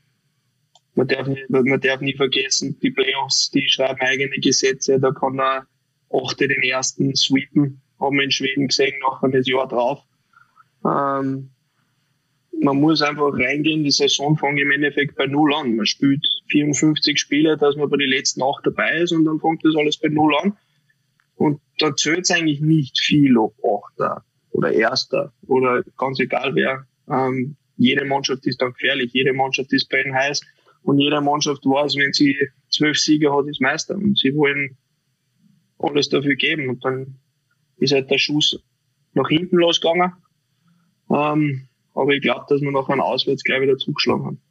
man 0.96 1.08
darf, 1.08 1.28
nicht, 1.28 1.50
man 1.50 1.80
darf 1.80 2.02
nie 2.02 2.16
vergessen, 2.16 2.78
die 2.82 2.92
Playoffs, 2.92 3.52
die 3.52 3.68
schreiben 3.70 4.02
eigene 4.02 4.38
Gesetze, 4.40 5.00
da 5.00 5.12
kann 5.12 5.38
der 5.38 5.66
Achte 6.12 6.48
den 6.48 6.64
ersten 6.64 7.16
sweepen, 7.16 7.82
haben 8.00 8.18
wir 8.18 8.24
in 8.24 8.32
Schweden 8.32 8.68
gesehen, 8.68 9.00
nach 9.02 9.22
einem 9.22 9.42
Jahr 9.44 9.68
drauf. 9.68 10.04
Ähm, 10.84 11.52
man 12.62 12.78
muss 12.78 13.02
einfach 13.02 13.32
reingehen, 13.34 13.84
die 13.84 13.92
Saison 13.92 14.38
fängt 14.38 14.60
im 14.60 14.72
Endeffekt 14.72 15.16
bei 15.16 15.28
Null 15.28 15.54
an. 15.54 15.76
Man 15.76 15.86
spielt 15.86 16.26
54 16.50 17.18
Spiele, 17.20 17.58
dass 17.58 17.76
man 17.76 17.90
bei 17.90 17.98
den 17.98 18.10
letzten 18.10 18.42
acht 18.42 18.66
dabei 18.66 18.98
ist 19.00 19.12
und 19.12 19.26
dann 19.26 19.40
fängt 19.40 19.64
das 19.64 19.76
alles 19.76 19.98
bei 19.98 20.10
Null 20.10 20.36
an. 20.42 20.58
Und 21.40 21.62
da 21.80 21.96
zählt 21.96 22.22
es 22.22 22.32
eigentlich 22.32 22.60
nicht 22.60 23.00
viel, 23.00 23.38
ob 23.38 23.56
Achter 23.64 24.26
oder 24.52 24.74
Erster 24.74 25.32
oder 25.48 25.84
ganz 25.98 26.20
egal 26.20 26.54
wer. 26.54 26.86
Ähm, 27.10 27.56
jede 27.78 28.04
Mannschaft 28.04 28.46
ist 28.46 28.62
dann 28.62 28.74
gefährlich, 28.74 29.14
jede 29.14 29.32
Mannschaft 29.34 29.72
ist 29.72 29.90
bei 29.90 30.04
heiß 30.04 30.42
und 30.84 31.00
jede 31.00 31.22
Mannschaft 31.22 31.64
weiß, 31.66 31.96
wenn 31.96 32.12
sie 32.12 32.36
zwölf 32.70 33.00
Siege 33.00 33.34
hat, 33.34 33.48
ist 33.48 33.62
Meister 33.62 33.96
und 33.96 34.18
sie 34.18 34.36
wollen 34.36 34.78
alles 35.78 36.10
dafür 36.10 36.36
geben 36.36 36.68
und 36.68 36.84
dann 36.84 37.16
ist 37.78 37.94
halt 37.94 38.12
der 38.12 38.18
Schuss 38.18 38.62
nach 39.14 39.30
hinten 39.30 39.56
losgegangen 39.56 40.12
ähm, 41.10 41.68
aber 41.96 42.12
ich 42.12 42.22
glaube, 42.22 42.46
dass 42.50 42.62
wir 42.62 42.72
nach 42.72 42.90
einem 42.90 43.02
Auswärts 43.02 43.44
gleich 43.44 43.62
wieder 43.62 43.78
zugeschlagen 43.78 44.26
haben. 44.26 44.42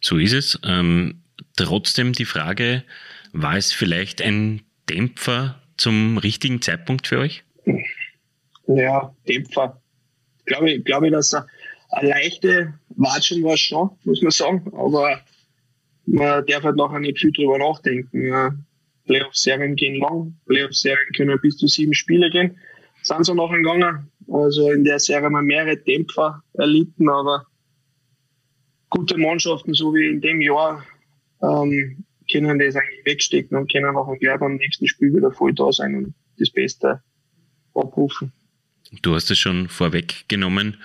So 0.00 0.18
ist 0.18 0.32
es. 0.32 0.58
Ähm, 0.62 1.22
trotzdem 1.56 2.12
die 2.12 2.24
Frage, 2.24 2.84
war 3.32 3.56
es 3.56 3.72
vielleicht 3.72 4.20
ein 4.20 4.62
Dämpfer 4.88 5.61
zum 5.76 6.18
richtigen 6.18 6.62
Zeitpunkt 6.62 7.06
für 7.06 7.18
euch? 7.18 7.44
Ja, 8.66 9.14
Dämpfer. 9.28 9.80
Glaube 10.44 10.72
ich, 10.72 10.84
glaube 10.84 11.06
ich, 11.06 11.12
dass 11.12 11.34
eine 11.34 12.08
leichte 12.08 12.74
Watschen 12.96 13.42
war 13.44 13.56
schon, 13.56 13.90
muss 14.04 14.22
man 14.22 14.30
sagen. 14.30 14.72
Aber 14.74 15.20
man 16.06 16.44
darf 16.46 16.64
halt 16.64 16.76
nachher 16.76 17.00
nicht 17.00 17.18
viel 17.18 17.32
drüber 17.32 17.58
nachdenken. 17.58 18.26
Ja. 18.26 18.54
Playoff-Serien 19.06 19.76
gehen 19.76 19.96
lang, 19.96 20.38
Playoff-Serien 20.46 21.12
können 21.16 21.38
bis 21.40 21.56
zu 21.56 21.66
sieben 21.66 21.94
Spiele 21.94 22.30
gehen. 22.30 22.56
Sind 23.02 23.26
so 23.26 23.34
nachher 23.34 23.56
gegangen. 23.56 24.10
Also 24.30 24.70
in 24.70 24.84
der 24.84 25.00
Serie 25.00 25.24
haben 25.24 25.32
wir 25.32 25.42
mehrere 25.42 25.76
Dämpfer 25.76 26.42
erlitten, 26.54 27.08
aber 27.08 27.46
gute 28.90 29.18
Mannschaften, 29.18 29.74
so 29.74 29.92
wie 29.94 30.08
in 30.08 30.20
dem 30.20 30.40
Jahr, 30.40 30.84
ähm, 31.42 32.04
können 32.32 32.58
das 32.58 32.76
eigentlich 32.76 33.04
wegstecken 33.04 33.56
und 33.56 33.70
können 33.70 33.96
auch 33.96 34.18
gleich 34.18 34.38
beim 34.38 34.56
nächsten 34.56 34.88
Spiel 34.88 35.14
wieder 35.14 35.30
voll 35.30 35.52
da 35.52 35.70
sein 35.72 35.94
und 35.94 36.14
das 36.38 36.50
Beste 36.50 37.02
abrufen. 37.74 38.32
Du 39.00 39.14
hast 39.14 39.30
es 39.30 39.38
schon 39.38 39.68
vorweggenommen. 39.68 40.76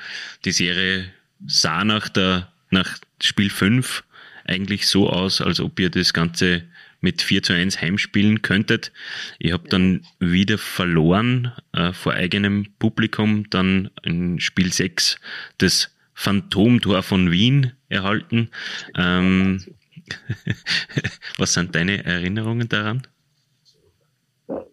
Die 0.45 0.51
Serie 0.51 1.11
sah 1.45 1.83
nach 1.83 2.09
der, 2.09 2.51
nach 2.69 2.97
Spiel 3.21 3.49
5 3.49 4.03
eigentlich 4.45 4.87
so 4.87 5.09
aus, 5.09 5.41
als 5.41 5.59
ob 5.59 5.79
ihr 5.79 5.89
das 5.89 6.13
Ganze 6.13 6.63
mit 7.01 7.21
4 7.21 7.43
zu 7.43 7.53
1 7.53 7.81
heimspielen 7.81 8.41
könntet. 8.41 8.91
Ihr 9.39 9.53
habt 9.53 9.71
dann 9.73 10.05
wieder 10.19 10.57
verloren 10.57 11.51
äh, 11.73 11.93
vor 11.93 12.13
eigenem 12.13 12.67
Publikum, 12.79 13.49
dann 13.49 13.89
in 14.03 14.39
Spiel 14.39 14.71
6 14.71 15.19
das 15.57 15.93
Phantomtor 16.13 17.03
von 17.03 17.31
Wien 17.31 17.73
erhalten. 17.89 18.49
Ähm, 18.95 19.63
was 21.37 21.53
sind 21.53 21.75
deine 21.75 22.03
Erinnerungen 22.03 22.67
daran? 22.69 23.07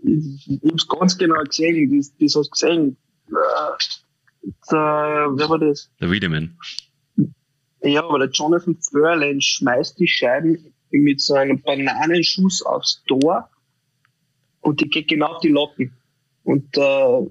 Ich, 0.02 0.50
ich 0.50 0.62
habe 0.62 0.76
es 0.76 0.88
ganz 0.88 1.18
genau 1.18 1.42
gesehen, 1.42 1.96
das, 1.96 2.16
das 2.16 2.36
hast 2.36 2.48
du 2.48 2.50
gesehen. 2.50 2.96
Der, 4.70 5.30
wer 5.32 5.48
war 5.48 5.58
das? 5.58 5.90
Der 6.00 6.10
Wiedemann. 6.10 6.56
Ja, 7.82 8.04
aber 8.04 8.18
der 8.18 8.30
Jonathan 8.30 8.76
Fröhrlein 8.80 9.40
schmeißt 9.40 9.98
die 9.98 10.08
Scheiben 10.08 10.72
mit 10.90 11.20
so 11.20 11.34
einem 11.34 11.60
Bananenschuss 11.60 12.62
aufs 12.62 13.02
Tor 13.06 13.50
und 14.60 14.80
die 14.80 14.88
geht 14.88 15.08
genau 15.08 15.34
auf 15.34 15.40
die 15.40 15.48
Latten. 15.48 15.92
Und 16.44 16.76
äh, 16.76 17.30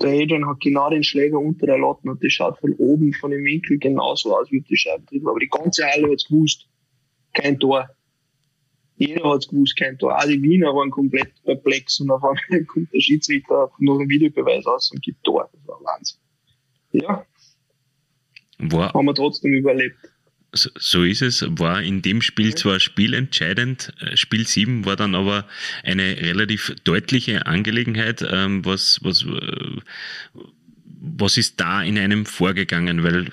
der 0.00 0.22
Adrian 0.22 0.46
hat 0.46 0.60
genau 0.60 0.90
den 0.90 1.04
Schläger 1.04 1.38
unter 1.38 1.66
der 1.66 1.78
Latten 1.78 2.08
und 2.08 2.22
die 2.22 2.30
schaut 2.30 2.58
von 2.58 2.74
oben, 2.74 3.12
von 3.12 3.30
dem 3.30 3.44
Winkel 3.44 3.78
genauso 3.78 4.36
aus 4.36 4.50
wie 4.50 4.60
die 4.60 4.76
Scheibe 4.76 5.04
drin. 5.06 5.26
Aber 5.26 5.38
die 5.38 5.48
ganze 5.48 5.84
Halle 5.86 6.10
hat's 6.10 6.26
gewusst. 6.26 6.66
Kein 7.34 7.58
Tor. 7.58 7.88
Jeder 8.96 9.28
hat's 9.28 9.48
gewusst, 9.48 9.76
kein 9.76 9.98
Tor. 9.98 10.16
Auch 10.16 10.24
die 10.24 10.40
Wiener 10.40 10.68
waren 10.68 10.90
komplett 10.90 11.32
perplex 11.44 12.00
und 12.00 12.10
auf 12.10 12.22
einmal 12.22 12.64
kommt 12.66 12.92
der 12.92 13.00
Schiedsrichter 13.00 13.70
noch 13.78 13.98
einen 13.98 14.08
Videobeweis 14.08 14.66
aus 14.66 14.90
und 14.92 15.02
gibt 15.02 15.22
Tor. 15.24 15.48
Das 15.52 15.66
war 15.66 15.80
Wahnsinn. 15.82 16.18
Ja. 16.92 17.26
War, 18.58 18.92
haben 18.92 19.06
wir 19.06 19.14
trotzdem 19.14 19.52
überlebt. 19.52 19.96
So 20.52 21.02
ist 21.02 21.20
es, 21.20 21.44
war 21.58 21.82
in 21.82 22.00
dem 22.00 22.22
Spiel 22.22 22.54
zwar 22.54 22.78
spielentscheidend, 22.78 23.92
äh, 24.00 24.16
Spiel 24.16 24.46
7 24.46 24.84
war 24.84 24.94
dann 24.94 25.16
aber 25.16 25.48
eine 25.82 26.16
relativ 26.16 26.76
deutliche 26.84 27.46
Angelegenheit. 27.46 28.24
Ähm, 28.30 28.64
was, 28.64 29.00
was, 29.02 29.24
äh, 29.24 29.80
was 31.04 31.36
ist 31.36 31.60
da 31.60 31.82
in 31.82 31.98
einem 31.98 32.26
vorgegangen? 32.26 33.02
Weil 33.02 33.30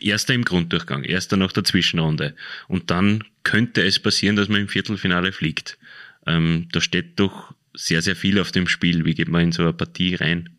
erster 0.00 0.34
im 0.34 0.44
Grunddurchgang, 0.44 1.04
erster 1.04 1.36
nach 1.36 1.52
der 1.52 1.64
Zwischenrunde. 1.64 2.34
Und 2.68 2.90
dann 2.90 3.24
könnte 3.44 3.82
es 3.82 3.98
passieren, 3.98 4.36
dass 4.36 4.48
man 4.48 4.62
im 4.62 4.68
Viertelfinale 4.68 5.32
fliegt. 5.32 5.78
Ähm, 6.26 6.68
da 6.72 6.80
steht 6.80 7.20
doch 7.20 7.54
sehr, 7.74 8.02
sehr 8.02 8.16
viel 8.16 8.40
auf 8.40 8.52
dem 8.52 8.66
Spiel. 8.66 9.04
Wie 9.04 9.14
geht 9.14 9.28
man 9.28 9.42
in 9.42 9.52
so 9.52 9.62
eine 9.62 9.72
Partie 9.72 10.14
rein? 10.14 10.50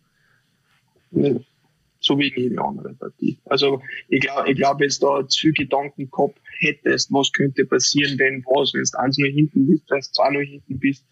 so 2.03 2.20
wie 2.20 2.27
in 2.27 2.43
jede 2.43 2.62
andere 2.62 2.93
Partie. 2.93 3.38
Also 3.46 3.82
ich 4.10 4.20
glaube, 4.22 4.51
ich 4.51 4.58
glaube, 4.58 4.84
jetzt 4.84 5.01
da 5.01 5.25
zu 5.27 5.51
Gedanken 5.53 6.12
gehabt 6.12 6.39
hättest, 6.60 7.12
was 7.12 7.32
könnte 7.32 7.65
passieren, 7.65 8.20
wenn 8.20 8.43
was, 8.46 8.74
wenn 8.74 8.84
du 8.84 9.00
eins 9.00 9.17
nur 9.17 9.29
hinten 9.29 9.67
bist, 9.67 9.89
wenn 9.89 10.00
du 10.00 10.12
zwei 10.12 10.32
nur 10.32 10.43
hinten 10.43 10.79
bist. 10.79 11.05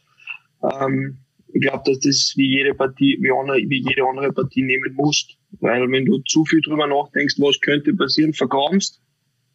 Ähm, 0.61 1.17
ich 1.53 1.61
glaube, 1.61 1.83
dass 1.85 1.99
das 1.99 2.33
wie 2.35 2.57
jede 2.57 2.73
Partie, 2.73 3.17
wie, 3.21 3.31
andere, 3.31 3.57
wie 3.57 3.83
jede 3.87 4.05
andere 4.05 4.31
Partie 4.31 4.63
nehmen 4.63 4.93
musst. 4.93 5.37
Weil 5.59 5.91
wenn 5.91 6.05
du 6.05 6.19
zu 6.19 6.45
viel 6.45 6.61
drüber 6.61 6.87
nachdenkst, 6.87 7.35
was 7.39 7.59
könnte 7.59 7.93
passieren, 7.93 8.33
vergrabst. 8.33 9.01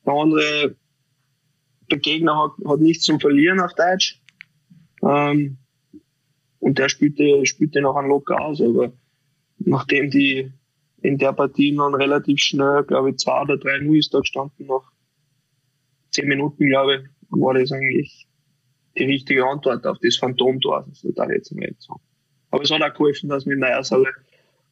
Der 0.04 0.12
andere, 0.12 0.76
der 1.90 1.98
Gegner 1.98 2.36
hat, 2.36 2.52
hat 2.68 2.80
nichts 2.80 3.04
zum 3.04 3.18
Verlieren 3.18 3.60
auf 3.60 3.72
Deutsch. 3.74 4.20
Ähm, 5.02 5.58
und 6.58 6.78
der 6.78 6.88
spielt, 6.88 7.18
spielt 7.48 7.74
den 7.74 7.86
auch 7.86 7.96
einen 7.96 8.08
locker 8.08 8.40
aus, 8.40 8.60
aber 8.60 8.92
nachdem 9.58 10.10
die, 10.10 10.52
in 11.02 11.18
der 11.18 11.32
Partie 11.32 11.74
dann 11.76 11.94
relativ 11.94 12.40
schnell, 12.40 12.84
glaube 12.84 13.10
ich, 13.10 13.18
zwei 13.18 13.42
oder 13.42 13.56
drei 13.56 13.78
0 13.78 13.98
ist 13.98 14.12
da 14.12 14.20
gestanden. 14.20 14.66
Nach 14.66 14.90
zehn 16.10 16.28
Minuten, 16.28 16.66
glaube 16.66 16.96
ich, 16.96 17.00
war 17.30 17.54
das 17.54 17.72
eigentlich 17.72 18.26
die 18.98 19.04
richtige 19.04 19.46
Antwort 19.46 19.86
auf 19.86 19.98
das 20.02 20.16
Phantomtor. 20.16 20.86
Das 20.88 21.04
ist 21.04 21.18
da 21.18 21.28
jetzt 21.30 21.52
nicht 21.52 21.80
so. 21.80 21.96
Aber 22.50 22.62
es 22.62 22.70
hat 22.70 22.82
auch 22.82 22.92
geholfen, 22.92 23.28
dass 23.28 23.46
wir 23.46 23.52
in 23.52 23.60
der 23.60 23.78
Eishalle 23.78 24.10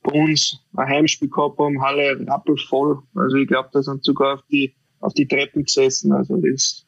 bei 0.05 0.13
uns 0.13 0.61
ein 0.77 0.87
Heimspiel 0.87 1.29
gehabt 1.29 1.59
haben, 1.59 1.83
Halle 1.83 2.25
rappelvoll. 2.29 3.03
Also 3.15 3.37
ich 3.37 3.49
glaube, 3.49 3.71
da 3.73 3.83
sind 3.83 4.05
sogar 4.05 4.35
auf 4.35 4.43
die, 4.51 4.75
auf 5.01 5.15
die 5.15 5.27
Treppen 5.27 5.65
gesessen. 5.65 6.13
Also 6.13 6.37
das 6.37 6.85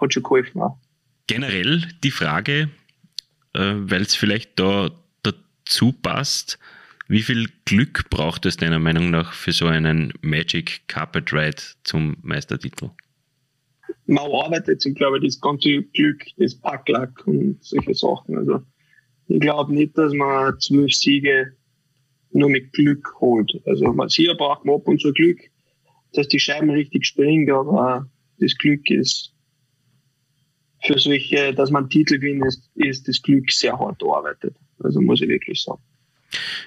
hat 0.00 0.14
schon 0.14 0.22
geholfen 0.22 0.60
auch. 0.60 0.78
Generell 1.26 1.82
die 2.04 2.10
Frage, 2.10 2.68
äh, 3.54 3.74
weil 3.76 4.02
es 4.02 4.14
vielleicht 4.14 4.60
da 4.60 4.90
dazu 5.22 5.92
passt, 5.92 6.58
wie 7.08 7.22
viel 7.22 7.48
Glück 7.64 8.10
braucht 8.10 8.46
es 8.46 8.56
deiner 8.56 8.78
Meinung 8.78 9.10
nach 9.10 9.32
für 9.32 9.52
so 9.52 9.66
einen 9.66 10.12
Magic 10.20 10.82
Carpet 10.88 11.32
Ride 11.32 11.62
zum 11.84 12.16
Meistertitel? 12.22 12.90
Man 14.06 14.30
arbeitet 14.30 14.82
sich, 14.82 14.94
glaube 14.94 15.18
ich, 15.18 15.24
das 15.24 15.40
ganze 15.40 15.82
Glück, 15.82 16.24
das 16.36 16.54
Packlack 16.54 17.26
und 17.26 17.62
solche 17.62 17.94
Sachen. 17.94 18.36
Also 18.36 18.62
ich 19.28 19.40
glaube 19.40 19.72
nicht, 19.72 19.96
dass 19.96 20.12
man 20.12 20.58
zwölf 20.60 20.92
Siege 20.92 21.56
nur 22.32 22.48
mit 22.48 22.72
Glück 22.72 23.14
holt. 23.20 23.52
Also 23.66 23.92
man 23.92 24.08
sicher 24.08 24.34
braucht 24.34 24.64
man 24.64 24.76
ab 24.76 24.88
und 24.88 25.00
zu 25.00 25.12
Glück, 25.12 25.38
dass 26.12 26.28
die 26.28 26.40
Scheiben 26.40 26.70
richtig 26.70 27.06
springen, 27.06 27.50
aber 27.50 28.08
das 28.38 28.56
Glück 28.56 28.88
ist 28.90 29.32
für 30.84 30.98
solche, 30.98 31.54
dass 31.54 31.70
man 31.70 31.88
Titel 31.88 32.18
gewinnt, 32.18 32.44
ist, 32.44 32.70
ist 32.74 33.08
das 33.08 33.22
Glück 33.22 33.50
sehr 33.52 33.78
hart 33.78 34.02
erarbeitet. 34.02 34.56
Also 34.80 35.00
muss 35.00 35.20
ich 35.20 35.28
wirklich 35.28 35.62
sagen. 35.62 35.80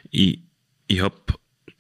Ich, 0.10 0.40
ich 0.88 1.02
habe 1.02 1.16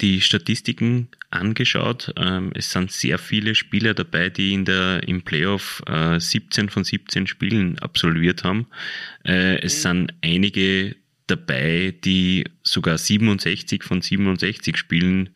die 0.01 0.19
Statistiken 0.19 1.07
angeschaut. 1.29 2.13
Ähm, 2.17 2.51
es 2.53 2.71
sind 2.71 2.91
sehr 2.91 3.17
viele 3.17 3.55
Spieler 3.55 3.93
dabei, 3.93 4.29
die 4.29 4.53
in 4.53 4.65
der, 4.65 5.07
im 5.07 5.21
Playoff 5.21 5.81
äh, 5.87 6.19
17 6.19 6.69
von 6.69 6.83
17 6.83 7.27
Spielen 7.27 7.79
absolviert 7.79 8.43
haben. 8.43 8.67
Äh, 9.23 9.59
es 9.61 9.77
mhm. 9.77 9.81
sind 9.81 10.13
einige 10.21 10.95
dabei, 11.27 11.93
die 12.03 12.45
sogar 12.63 12.97
67 12.97 13.83
von 13.83 14.01
67 14.01 14.77
Spielen 14.77 15.29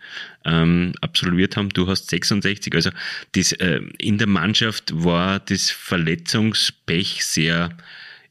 ähm, 0.46 0.93
absolviert 1.01 1.58
haben. 1.58 1.69
Du 1.69 1.88
hast 1.88 2.10
66. 2.10 2.74
Also 2.75 2.91
das, 3.34 3.51
äh, 3.53 3.81
in 3.98 4.17
der 4.17 4.27
Mannschaft 4.27 4.91
war 4.93 5.39
das 5.39 5.72
Verletzungspech 5.72 7.24
sehr 7.24 7.75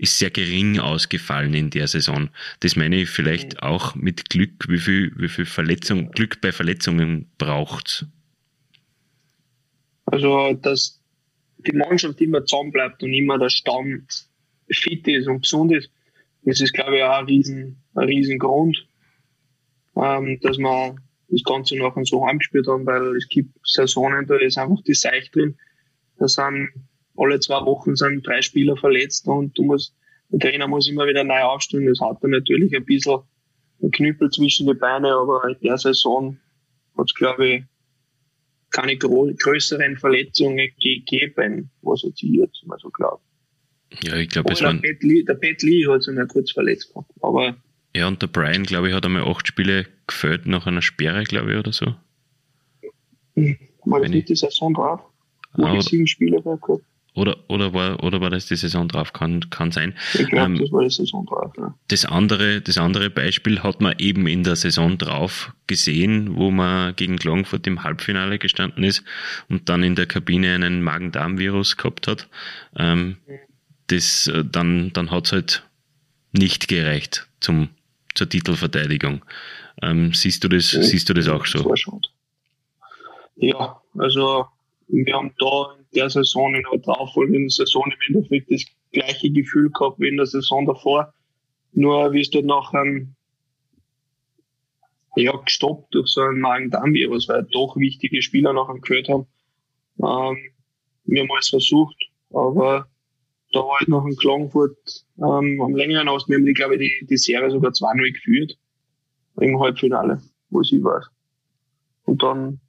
ist 0.00 0.18
sehr 0.18 0.30
gering 0.30 0.78
ausgefallen 0.78 1.54
in 1.54 1.70
der 1.70 1.88
Saison. 1.88 2.30
Das 2.60 2.76
meine 2.76 3.02
ich 3.02 3.10
vielleicht 3.10 3.54
mhm. 3.54 3.60
auch 3.60 3.94
mit 3.96 4.30
Glück, 4.30 4.68
wie 4.68 4.78
viel, 4.78 5.12
wie 5.16 5.28
viel 5.28 5.44
Verletzung, 5.44 6.12
Glück 6.12 6.40
bei 6.40 6.52
Verletzungen 6.52 7.28
braucht. 7.36 8.06
Also, 10.06 10.52
dass 10.54 11.00
die 11.58 11.76
Mannschaft 11.76 12.20
immer 12.20 12.44
zusammen 12.46 12.70
bleibt 12.70 13.02
und 13.02 13.12
immer 13.12 13.38
der 13.38 13.50
Stamm 13.50 14.06
fit 14.70 15.06
ist 15.08 15.26
und 15.26 15.42
gesund 15.42 15.72
ist, 15.72 15.90
das 16.48 16.60
ist, 16.60 16.72
glaube 16.72 16.96
ich, 16.96 17.02
auch 17.02 17.18
ein 17.18 17.26
riesen, 17.26 17.82
ein 17.94 18.06
riesen 18.06 18.38
Grund, 18.38 18.86
ähm, 19.96 20.38
dass 20.40 20.56
man 20.56 20.98
das 21.28 21.42
Ganze 21.44 21.76
nachher 21.76 22.04
so 22.06 22.26
heimgespielt 22.26 22.66
haben, 22.66 22.86
weil 22.86 23.16
es 23.16 23.28
gibt 23.28 23.50
Saisonen, 23.62 24.26
da 24.26 24.36
ist 24.36 24.56
einfach 24.56 24.82
die 24.86 24.94
Seicht 24.94 25.34
drin. 25.34 25.58
Da 26.18 26.26
sind 26.26 26.70
alle 27.16 27.38
zwei 27.40 27.64
Wochen 27.66 27.96
sind 27.96 28.26
drei 28.26 28.40
Spieler 28.40 28.76
verletzt 28.76 29.26
und 29.28 29.58
du 29.58 29.64
musst, 29.64 29.94
der 30.30 30.38
Trainer 30.38 30.68
muss 30.68 30.88
immer 30.88 31.06
wieder 31.06 31.22
neu 31.22 31.42
aufstellen. 31.42 31.86
Das 31.86 32.00
hat 32.00 32.22
dann 32.22 32.30
natürlich 32.30 32.74
ein 32.74 32.84
bisschen 32.84 33.18
ein 33.82 33.90
Knüppel 33.90 34.30
zwischen 34.30 34.66
die 34.66 34.74
Beine, 34.74 35.14
aber 35.14 35.48
in 35.48 35.60
der 35.60 35.76
Saison 35.76 36.38
hat 36.96 37.06
es, 37.08 37.14
glaube 37.14 37.46
ich, 37.46 37.64
keine 38.70 38.96
größeren 38.96 39.96
Verletzungen 39.98 40.70
gegeben, 40.80 41.70
was 41.82 42.02
jetzt 42.02 42.22
ich 42.22 42.30
jetzt 42.30 42.66
mal 42.66 42.78
so 42.78 42.88
glaube. 42.90 43.20
Ja, 44.02 44.16
ich 44.16 44.28
glaube, 44.28 44.52
es 44.52 44.62
waren. 44.62 44.82
Der 44.82 45.34
Pat 45.34 45.62
Lee 45.62 45.86
hat 45.86 46.02
sich 46.02 46.16
ja 46.16 46.26
kurz 46.26 46.52
verletzt 46.52 46.88
gehabt, 46.88 47.10
aber. 47.20 47.56
Ja, 47.96 48.06
und 48.06 48.20
der 48.20 48.26
Brian, 48.26 48.64
glaube 48.64 48.88
ich, 48.88 48.94
hat 48.94 49.04
einmal 49.06 49.22
acht 49.22 49.48
Spiele 49.48 49.86
gefällt 50.06 50.46
nach 50.46 50.66
einer 50.66 50.82
Sperre, 50.82 51.24
glaube 51.24 51.52
ich, 51.52 51.58
oder 51.58 51.72
so. 51.72 51.94
War 53.84 54.00
das 54.00 54.10
nicht 54.10 54.28
die 54.28 54.36
Saison 54.36 54.74
drauf? 54.74 55.00
Wo 55.54 55.64
ah, 55.64 55.80
sieben 55.80 56.06
Spiele 56.06 56.42
gehabt? 56.42 56.82
Oder, 57.14 57.36
oder, 57.48 57.72
war, 57.72 58.04
oder 58.04 58.20
war 58.20 58.30
das 58.30 58.46
die 58.46 58.54
Saison 58.54 58.86
drauf? 58.86 59.12
Kann, 59.12 59.50
kann 59.50 59.72
sein. 59.72 59.94
Ich 60.14 60.28
glaube, 60.28 60.52
ähm, 60.52 60.58
das 60.58 60.70
war 60.70 60.84
die 60.84 60.90
Saison 60.90 61.26
drauf, 61.26 61.52
ja. 61.56 61.74
Das 61.88 62.04
andere, 62.04 62.60
das 62.60 62.78
andere 62.78 63.10
Beispiel 63.10 63.60
hat 63.60 63.80
man 63.80 63.94
eben 63.98 64.28
in 64.28 64.44
der 64.44 64.54
Saison 64.54 64.98
drauf 64.98 65.52
gesehen, 65.66 66.36
wo 66.36 66.52
man 66.52 66.94
gegen 66.94 67.16
Klagenfurt 67.16 67.66
im 67.66 67.82
Halbfinale 67.82 68.38
gestanden 68.38 68.84
ist 68.84 69.02
und 69.48 69.68
dann 69.68 69.82
in 69.82 69.96
der 69.96 70.06
Kabine 70.06 70.54
einen 70.54 70.82
Magen-Darm-Virus 70.82 71.76
gehabt 71.76 72.06
hat. 72.06 72.28
Ähm, 72.76 73.16
das, 73.88 74.26
äh, 74.28 74.44
dann, 74.44 74.92
dann 74.92 75.10
hat 75.10 75.26
es 75.26 75.32
halt 75.32 75.68
nicht 76.32 76.68
gereicht 76.68 77.28
zum, 77.40 77.70
zur 78.14 78.28
Titelverteidigung. 78.28 79.24
Ähm, 79.82 80.12
siehst 80.12 80.44
du 80.44 80.48
das, 80.48 80.72
ja, 80.72 80.82
siehst 80.82 81.08
du 81.08 81.14
das 81.14 81.28
auch 81.28 81.46
so? 81.46 81.74
Ja, 83.36 83.80
also 83.96 84.46
wir 84.88 85.14
haben 85.14 85.32
da 85.38 85.76
in 85.78 85.86
der 85.94 86.10
Saison, 86.10 86.54
in 86.54 86.64
der 86.70 86.80
darauffolgenden 86.80 87.48
Saison 87.48 87.84
im 87.86 88.14
Endeffekt 88.14 88.50
das 88.50 88.64
gleiche 88.92 89.30
Gefühl 89.30 89.70
gehabt 89.70 90.00
wie 90.00 90.08
in 90.08 90.16
der 90.16 90.26
Saison 90.26 90.66
davor. 90.66 91.12
Nur 91.72 92.12
wie 92.12 92.22
es 92.22 92.30
dort 92.30 92.46
nachher 92.46 92.82
ähm, 92.82 93.14
ja, 95.16 95.32
gestoppt 95.36 95.94
durch 95.94 96.08
so 96.08 96.22
ein 96.22 96.40
Magen-Darm-Virus, 96.40 97.28
weil 97.28 97.46
doch 97.50 97.76
wichtige 97.76 98.22
Spieler 98.22 98.52
nachher 98.52 98.78
gehört 98.80 99.08
haben. 99.08 99.26
Ähm, 99.98 100.38
wir 101.04 101.22
haben 101.22 101.30
alles 101.32 101.48
versucht, 101.48 101.96
aber 102.30 102.88
da 103.52 103.60
war 103.60 103.78
ich 103.80 103.88
noch 103.88 104.04
in 104.04 104.16
Klagenfurt 104.16 104.76
ähm, 105.18 105.60
am 105.60 105.74
längeren 105.74 106.08
aus. 106.08 106.28
Wir 106.28 106.36
haben, 106.36 106.44
die, 106.44 106.52
glaube 106.52 106.76
ich, 106.76 106.80
die, 107.00 107.06
die 107.06 107.16
Serie 107.16 107.50
sogar 107.50 107.72
2-0 107.72 108.12
geführt 108.12 108.58
im 109.40 109.58
Halbfinale, 109.60 110.20
wo 110.50 110.62
sie 110.62 110.82
war. 110.82 111.06
Und 112.04 112.22
dann 112.22 112.60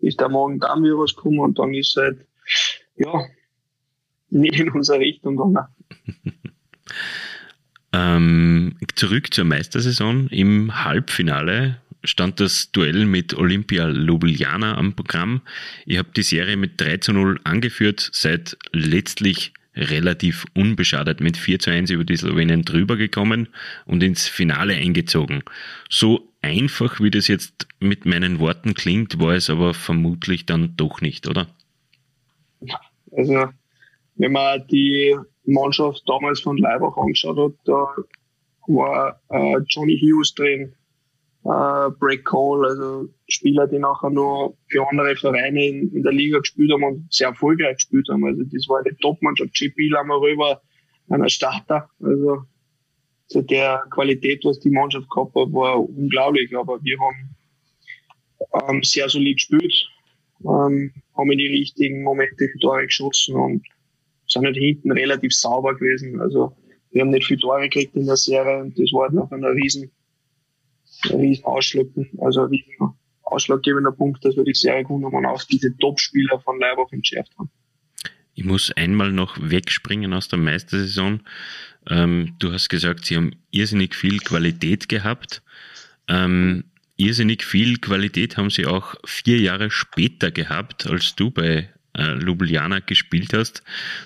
ist 0.00 0.20
der 0.20 0.28
Magen-Darm-Virus 0.28 1.14
gekommen 1.14 1.40
und 1.40 1.58
dann 1.58 1.74
ist 1.74 1.96
halt, 1.96 2.26
ja, 2.96 3.26
nicht 4.30 4.58
in 4.58 4.70
unsere 4.70 4.98
Richtung 4.98 5.36
gegangen. 5.36 5.66
ähm, 7.92 8.76
zurück 8.94 9.32
zur 9.32 9.44
Meistersaison. 9.44 10.28
Im 10.28 10.84
Halbfinale 10.84 11.80
stand 12.04 12.40
das 12.40 12.70
Duell 12.72 13.06
mit 13.06 13.34
Olympia 13.34 13.88
Ljubljana 13.88 14.76
am 14.76 14.94
Programm. 14.94 15.42
Ihr 15.86 15.98
habt 15.98 16.16
die 16.16 16.22
Serie 16.22 16.56
mit 16.56 16.80
3 16.80 16.98
zu 16.98 17.12
0 17.12 17.40
angeführt, 17.44 18.10
seid 18.12 18.56
letztlich 18.72 19.52
relativ 19.78 20.44
unbeschadet 20.54 21.20
mit 21.20 21.36
4 21.36 21.58
zu 21.58 21.70
1 21.70 21.90
über 21.90 22.04
die 22.04 22.16
Slowenen 22.16 22.62
drüber 22.62 22.96
gekommen 22.96 23.48
und 23.86 24.02
ins 24.02 24.26
Finale 24.26 24.74
eingezogen. 24.74 25.42
So 25.88 26.28
einfach, 26.42 27.00
wie 27.00 27.10
das 27.10 27.28
jetzt 27.28 27.66
mit 27.80 28.04
meinen 28.04 28.40
Worten 28.40 28.74
klingt, 28.74 29.18
war 29.20 29.34
es 29.34 29.48
aber 29.48 29.74
vermutlich 29.74 30.46
dann 30.46 30.74
doch 30.76 31.00
nicht, 31.00 31.28
oder? 31.28 31.46
Also, 33.12 33.48
wenn 34.16 34.32
man 34.32 34.66
die 34.66 35.16
Mannschaft 35.44 36.02
damals 36.06 36.40
von 36.40 36.58
Leibach 36.58 36.96
angeschaut 36.96 37.38
hat, 37.38 37.52
da 37.64 37.86
war 38.66 39.20
äh, 39.30 39.58
Johnny 39.68 39.98
Hughes 39.98 40.34
drin, 40.34 40.74
äh, 41.44 41.90
Break 41.98 42.24
Cole, 42.24 42.68
also 42.68 43.08
Spieler, 43.28 43.66
die 43.66 43.78
nachher 43.78 44.10
nur 44.10 44.56
für 44.68 44.88
andere 44.88 45.14
Vereine 45.16 45.66
in, 45.66 45.94
in, 45.94 46.02
der 46.02 46.12
Liga 46.12 46.38
gespielt 46.38 46.72
haben 46.72 46.84
und 46.84 47.12
sehr 47.12 47.28
erfolgreich 47.28 47.76
gespielt 47.76 48.08
haben. 48.10 48.24
Also 48.24 48.42
das 48.44 48.68
war 48.68 48.80
eine 48.80 48.96
Top-Mannschaft. 48.98 49.54
GP 49.54 49.92
rüber, 49.92 50.62
einer 51.10 51.28
Starter. 51.28 51.90
Also 52.00 52.42
zu 53.26 53.42
der 53.42 53.84
Qualität, 53.90 54.44
was 54.44 54.58
die 54.60 54.70
Mannschaft 54.70 55.08
gehabt 55.10 55.34
hat, 55.34 55.52
war 55.52 55.78
unglaublich. 55.78 56.56
Aber 56.56 56.82
wir 56.82 56.98
haben 56.98 57.36
ähm, 58.68 58.82
sehr 58.82 59.08
solid 59.08 59.36
gespielt, 59.36 59.88
ähm, 60.44 60.92
haben 61.16 61.32
in 61.32 61.38
die 61.38 61.48
richtigen 61.48 62.02
Momente 62.02 62.48
die 62.54 62.60
Tore 62.60 62.84
geschossen 62.84 63.34
und 63.34 63.66
sind 64.26 64.44
halt 64.44 64.56
hinten 64.56 64.92
relativ 64.92 65.34
sauber 65.34 65.74
gewesen. 65.74 66.20
Also 66.20 66.56
wir 66.92 67.02
haben 67.02 67.10
nicht 67.10 67.26
viele 67.26 67.40
Tore 67.40 67.62
gekriegt 67.62 67.94
in 67.94 68.06
der 68.06 68.16
Serie 68.16 68.62
und 68.62 68.78
das 68.78 68.90
war 68.92 69.02
halt 69.02 69.14
noch 69.14 69.30
ein 69.32 69.44
riesen 69.44 69.90
riesen 71.10 71.44
Ausschlag, 71.44 71.86
also 72.18 72.42
ein 72.42 72.48
riesen 72.48 72.94
ausschlaggebender 73.32 73.92
Punkt, 73.92 74.24
dass 74.24 74.36
wir 74.36 74.44
die 74.44 74.54
Serie 74.54 74.82
gewonnen 74.82 75.06
haben 75.06 75.14
und 75.14 75.26
auch 75.26 75.42
diese 75.44 75.76
Top-Spieler 75.78 76.40
von 76.40 76.58
Leibach 76.58 76.90
entschärft 76.92 77.32
haben. 77.38 77.50
Ich 78.34 78.44
muss 78.44 78.70
einmal 78.72 79.10
noch 79.10 79.36
wegspringen 79.40 80.12
aus 80.12 80.28
der 80.28 80.38
Meistersaison. 80.38 81.20
Ähm, 81.88 82.36
du 82.38 82.52
hast 82.52 82.68
gesagt, 82.68 83.04
sie 83.04 83.16
haben 83.16 83.32
irrsinnig 83.50 83.94
viel 83.94 84.18
Qualität 84.20 84.88
gehabt. 84.88 85.42
Ähm, 86.06 86.64
irrsinnig 86.96 87.42
viel 87.42 87.78
Qualität 87.78 88.36
haben 88.36 88.50
sie 88.50 88.66
auch 88.66 88.94
vier 89.04 89.38
Jahre 89.38 89.70
später 89.70 90.30
gehabt, 90.30 90.86
als 90.86 91.16
du 91.16 91.30
bei 91.30 91.68
äh, 91.96 92.14
Ljubljana 92.14 92.78
gespielt 92.78 93.32
hast. 93.32 93.62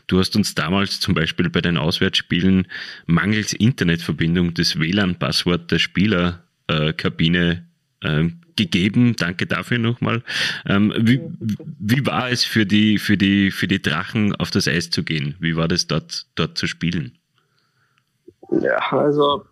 Du 0.07 0.19
hast 0.19 0.35
uns 0.35 0.55
damals 0.55 1.01
zum 1.01 1.15
Beispiel 1.15 1.51
bei 1.51 1.61
den 1.61 1.77
Auswärtsspielen 1.77 2.67
mangels 3.07 3.53
Internetverbindung 3.53 4.55
das 4.55 4.79
WLAN-Passwort 4.79 5.71
der 5.71 5.79
Spieler 5.79 6.43
äh, 6.69 6.93
Kabine 6.93 7.67
äh, 8.01 8.31
gegeben. 8.57 9.15
Danke 9.17 9.47
dafür 9.47 9.79
nochmal. 9.79 10.23
Ähm, 10.67 10.93
wie, 10.97 11.21
wie 11.79 12.07
war 12.07 12.31
es 12.31 12.45
für 12.45 12.67
die, 12.67 12.99
für, 12.99 13.17
die, 13.17 13.51
für 13.51 13.69
die 13.69 13.83
Drachen 13.83 14.35
auf 14.37 14.51
das 14.51 14.69
Eis 14.69 14.91
zu 14.91 15.03
gehen? 15.03 15.37
Wie 15.41 15.57
war 15.57 15.69
das 15.69 15.87
dort, 15.87 16.27
dort 16.35 16.59
zu 16.59 16.67
spielen? 16.67 17.19
Ja, 18.51 18.79
also 18.91 19.45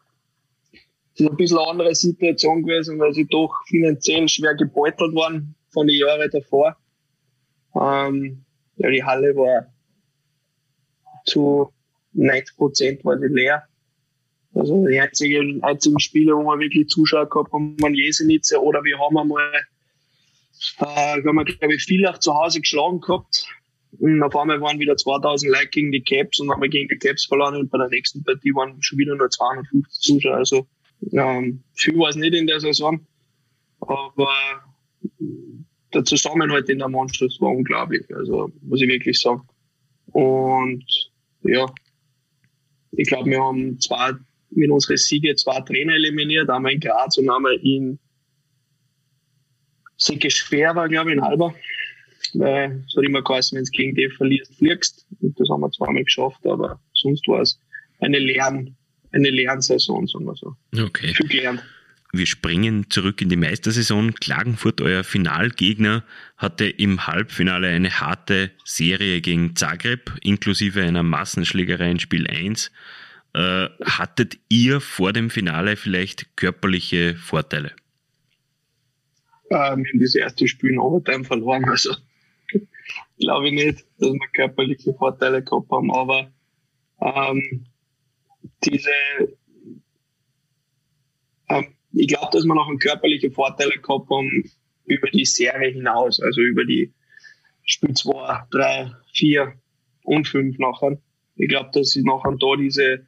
es 1.15 1.21
ist 1.21 1.31
ein 1.31 1.37
bisschen 1.37 1.59
eine 1.59 1.69
andere 1.69 1.95
Situation 1.95 2.63
gewesen, 2.63 2.99
weil 2.99 3.13
sie 3.13 3.27
doch 3.27 3.55
finanziell 3.67 4.29
schwer 4.29 4.55
gebeutelt 4.55 5.15
waren 5.15 5.55
von 5.71 5.87
den 5.87 5.97
Jahren 5.97 6.31
davor. 6.31 6.77
Ähm, 7.75 8.45
ja, 8.77 8.91
die 8.91 9.05
Halle 9.05 9.35
war 9.37 9.67
zu 11.27 11.73
90 12.13 12.57
Prozent 12.57 13.05
war 13.05 13.19
sie 13.19 13.29
leer. 13.29 13.63
Also 14.55 14.87
die 14.87 14.99
einzigen, 15.01 15.63
einzigen 15.63 16.01
Spiele, 16.01 16.35
wo 16.35 16.43
wir 16.45 16.59
wirklich 16.59 16.89
Zuschauer 16.89 17.29
gehabt 17.29 17.53
haben, 17.53 17.81
waren 17.81 17.95
Jesenitze 17.95 18.61
oder 18.61 18.83
wir 18.83 18.99
haben 18.99 19.17
einmal, 19.17 19.53
äh, 20.79 21.23
wir 21.23 21.29
haben, 21.29 21.45
glaube 21.45 21.75
ich, 21.75 21.85
Villach 21.85 22.19
zu 22.19 22.35
Hause 22.35 22.61
geschlagen 22.61 23.01
gehabt. 23.01 23.47
Und 23.99 24.23
auf 24.23 24.37
einmal 24.37 24.61
waren 24.61 24.79
wieder 24.79 24.97
2000 24.97 25.51
Leute 25.51 25.69
gegen 25.69 25.93
die 25.93 26.03
Caps 26.03 26.41
und 26.41 26.51
haben 26.51 26.63
wir 26.63 26.69
gegen 26.69 26.89
die 26.89 26.99
Caps 26.99 27.27
verloren 27.27 27.57
und 27.57 27.71
bei 27.71 27.79
der 27.79 27.89
nächsten 27.89 28.23
Partie 28.23 28.55
waren 28.55 28.81
schon 28.81 28.99
wieder 28.99 29.17
nur 29.17 29.29
250 29.29 30.01
Zuschauer. 30.01 30.37
Also 30.37 30.67
ähm, 31.13 31.63
viel 31.75 31.99
war 31.99 32.11
es 32.11 32.17
nicht 32.17 32.35
in 32.35 32.47
der 32.47 32.61
Saison. 32.61 33.05
Aber 33.81 34.29
der 35.93 36.05
Zusammenhalt 36.05 36.69
in 36.69 36.79
der 36.79 36.89
Mannschaft 36.89 37.41
war 37.41 37.51
unglaublich. 37.51 38.05
Also 38.15 38.51
muss 38.63 38.81
ich 38.81 38.89
wirklich 38.89 39.19
sagen. 39.19 39.43
Und 40.13 40.85
ja, 41.43 41.67
ich 42.93 43.09
glaube, 43.09 43.31
wir 43.31 43.43
haben 43.43 43.79
zwei, 43.81 44.13
mit 44.51 44.71
unseren 44.71 44.97
Siege 44.97 45.35
zwei 45.37 45.61
Trainer 45.61 45.95
eliminiert, 45.95 46.51
einmal 46.51 46.73
in 46.73 46.81
Graz 46.81 47.17
und 47.19 47.31
einmal 47.31 47.55
in 47.63 47.99
Sicke 49.97 50.31
Schwer 50.31 50.75
war, 50.75 50.89
glaube 50.89 51.11
ich, 51.11 51.17
in 51.17 51.23
Alba. 51.23 51.55
Weil 52.35 52.85
es 52.87 52.97
hat 52.97 53.05
immer 53.05 53.23
geheißen, 53.23 53.57
wenn 53.57 53.65
du 53.65 53.71
gegen 53.71 53.95
die 53.95 54.09
verlierst, 54.09 54.55
fliegst. 54.57 55.07
Und 55.21 55.39
das 55.39 55.49
haben 55.49 55.61
wir 55.61 55.71
zweimal 55.71 56.05
geschafft, 56.05 56.45
aber 56.47 56.81
sonst 56.95 57.27
war 57.29 57.43
es 57.43 57.59
eine 58.01 58.19
Lern, 58.19 58.77
eine 59.13 59.31
Lernsaison, 59.31 60.07
sagen 60.07 60.25
wir 60.25 60.37
so. 60.37 60.57
Okay. 60.73 61.15
Viel 61.15 61.29
gelernt. 61.29 61.63
Wir 62.13 62.27
springen 62.27 62.91
zurück 62.91 63.23
in 63.23 63.29
die 63.29 63.37
Meistersaison. 63.37 64.15
Klagenfurt, 64.15 64.81
euer 64.81 65.05
Finalgegner, 65.05 66.05
hatte 66.37 66.67
im 66.67 67.07
Halbfinale 67.07 67.69
eine 67.69 68.01
harte 68.01 68.51
Serie 68.65 69.21
gegen 69.21 69.55
Zagreb, 69.55 70.13
inklusive 70.23 70.83
einer 70.83 71.05
Massenschlägerei 71.05 71.91
in 71.91 72.01
Spiel 72.01 72.27
1. 72.27 72.73
Äh, 73.33 73.69
hattet 73.85 74.39
ihr 74.49 74.81
vor 74.81 75.13
dem 75.13 75.31
Finale 75.31 75.77
vielleicht 75.77 76.37
körperliche 76.37 77.15
Vorteile? 77.17 77.73
Ähm, 79.51 79.85
wir 79.85 79.93
haben 79.93 80.01
das 80.01 80.15
erste 80.15 80.49
Spiel 80.49 80.71
in 80.71 80.79
Overtime 80.79 81.25
verloren, 81.25 81.65
also 81.65 81.95
glaube 83.19 83.49
ich 83.49 83.53
nicht, 83.53 83.85
dass 83.99 84.13
wir 84.13 84.29
körperliche 84.33 84.95
Vorteile 84.95 85.43
gehabt 85.43 85.71
haben, 85.71 85.93
aber 85.93 86.33
ähm, 87.01 87.67
diese 88.65 88.91
ähm, 91.49 91.75
ich 91.93 92.09
glaube, 92.09 92.29
dass 92.33 92.45
wir 92.45 92.55
noch 92.55 92.69
einen 92.69 92.79
körperlichen 92.79 93.33
Vorteil 93.33 93.71
gehabt 93.71 94.11
haben 94.11 94.51
über 94.87 95.09
die 95.11 95.25
Serie 95.25 95.73
hinaus, 95.73 96.21
also 96.21 96.41
über 96.41 96.65
die 96.65 96.93
Spiel 97.65 97.95
2, 97.95 98.45
3, 98.51 98.93
4 99.15 99.53
und 100.05 100.27
5 100.29 100.59
nachher. 100.59 100.99
Ich 101.37 101.49
glaube, 101.49 101.71
dass 101.73 101.91
sie 101.91 102.03
nachher 102.03 102.37
da 102.39 102.57
diese 102.57 103.07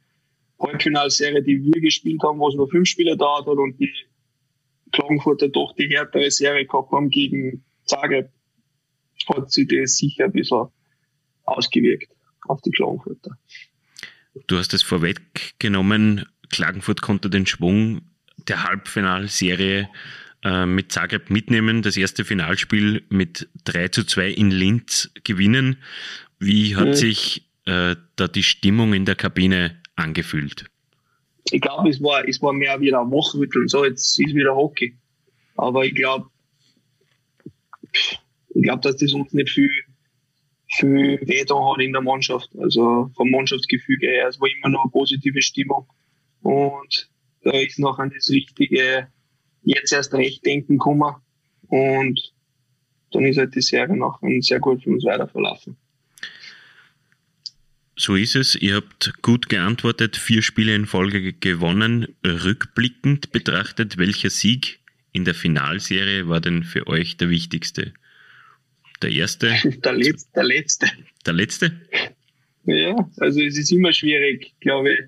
Halbfinalserie, 0.63 1.43
die 1.43 1.63
wir 1.63 1.81
gespielt 1.81 2.21
haben, 2.23 2.39
wo 2.39 2.47
es 2.47 2.55
nur 2.55 2.69
fünf 2.69 2.87
Spiele 2.87 3.17
dauert 3.17 3.45
hat 3.45 3.57
und 3.57 3.79
die 3.79 3.91
Klagenfurter 4.91 5.49
doch 5.49 5.75
die 5.75 5.87
härtere 5.89 6.31
Serie 6.31 6.65
gehabt 6.65 6.91
haben 6.91 7.09
gegen 7.09 7.63
Zagreb, 7.85 8.29
hat 9.27 9.51
sich 9.51 9.67
das 9.67 9.97
sicher 9.97 10.25
ein 10.25 10.31
bisschen 10.31 10.67
ausgewirkt 11.45 12.09
auf 12.47 12.61
die 12.61 12.71
Klagenfurter. 12.71 13.37
Du 14.47 14.57
hast 14.57 14.73
es 14.73 14.83
vorweggenommen, 14.83 16.25
Klagenfurt 16.49 17.01
konnte 17.01 17.29
den 17.29 17.45
Schwung 17.45 18.01
der 18.47 18.63
Halbfinalserie 18.63 19.89
äh, 20.43 20.65
mit 20.65 20.91
Zagreb 20.91 21.29
mitnehmen, 21.29 21.81
das 21.81 21.97
erste 21.97 22.25
Finalspiel 22.25 23.03
mit 23.09 23.47
3 23.65 23.89
zu 23.89 24.03
2 24.03 24.29
in 24.29 24.51
Linz 24.51 25.11
gewinnen. 25.23 25.77
Wie 26.39 26.75
hat 26.75 26.89
mhm. 26.89 26.93
sich 26.93 27.47
äh, 27.65 27.95
da 28.15 28.27
die 28.27 28.43
Stimmung 28.43 28.93
in 28.93 29.05
der 29.05 29.15
Kabine 29.15 29.79
angefühlt? 29.95 30.65
Ich 31.51 31.61
glaube, 31.61 31.89
es 31.89 32.01
war, 32.01 32.27
es 32.27 32.41
war 32.41 32.53
mehr 32.53 32.79
wieder 32.79 33.01
ein 33.01 33.11
Wachrütteln. 33.11 33.67
So, 33.67 33.85
jetzt 33.85 34.19
ist 34.19 34.33
wieder 34.33 34.55
Hockey. 34.55 34.97
Aber 35.55 35.85
ich 35.85 35.93
glaube, 35.93 36.27
ich 37.91 38.63
glaube, 38.63 38.81
dass 38.81 38.97
das 38.97 39.13
uns 39.13 39.33
nicht 39.33 39.49
viel, 39.49 39.69
viel 40.67 41.19
wehgetan 41.21 41.63
hat 41.63 41.81
in 41.81 41.91
der 41.91 42.01
Mannschaft. 42.01 42.49
Also 42.57 43.11
vom 43.15 43.29
Mannschaftsgefüge 43.29 44.07
her. 44.07 44.27
Es 44.29 44.39
war 44.39 44.47
immer 44.47 44.69
noch 44.69 44.83
eine 44.83 44.91
positive 44.91 45.41
Stimmung. 45.41 45.87
Und 46.41 47.09
da 47.43 47.51
ist 47.51 47.79
noch 47.79 47.99
an 47.99 48.11
das 48.15 48.29
richtige 48.29 49.07
jetzt 49.63 49.93
erst 49.93 50.13
recht 50.13 50.45
denken 50.45 50.73
gekommen 50.73 51.15
und 51.67 52.33
dann 53.11 53.25
ist 53.25 53.37
halt 53.37 53.55
die 53.55 53.61
Serie 53.61 53.95
noch 53.95 54.19
sehr 54.39 54.59
gut 54.59 54.83
für 54.83 54.89
uns 54.89 55.05
weiter 55.05 55.27
verlaufen. 55.27 55.77
So 57.95 58.15
ist 58.15 58.35
es. 58.35 58.55
Ihr 58.55 58.75
habt 58.75 59.21
gut 59.21 59.49
geantwortet, 59.49 60.17
vier 60.17 60.41
Spiele 60.41 60.73
in 60.73 60.85
Folge 60.85 61.33
gewonnen. 61.33 62.07
Rückblickend 62.25 63.31
betrachtet, 63.31 63.97
welcher 63.97 64.29
Sieg 64.29 64.79
in 65.11 65.25
der 65.25 65.35
Finalserie 65.35 66.27
war 66.27 66.41
denn 66.41 66.63
für 66.63 66.87
euch 66.87 67.17
der 67.17 67.29
wichtigste? 67.29 67.93
Der 69.01 69.11
erste? 69.11 69.47
Der, 69.83 69.93
Letz-, 69.93 70.31
der 70.33 70.43
letzte. 70.43 70.87
Der 71.25 71.33
letzte? 71.33 71.73
Ja, 72.65 72.95
also 73.17 73.41
es 73.41 73.57
ist 73.57 73.71
immer 73.71 73.91
schwierig, 73.91 74.53
glaube 74.61 74.93
ich, 74.93 74.99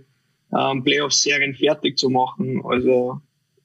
ähm, 0.51 0.83
Playoff-Serien 0.83 1.55
fertig 1.55 1.97
zu 1.97 2.09
machen, 2.09 2.61
also 2.65 3.21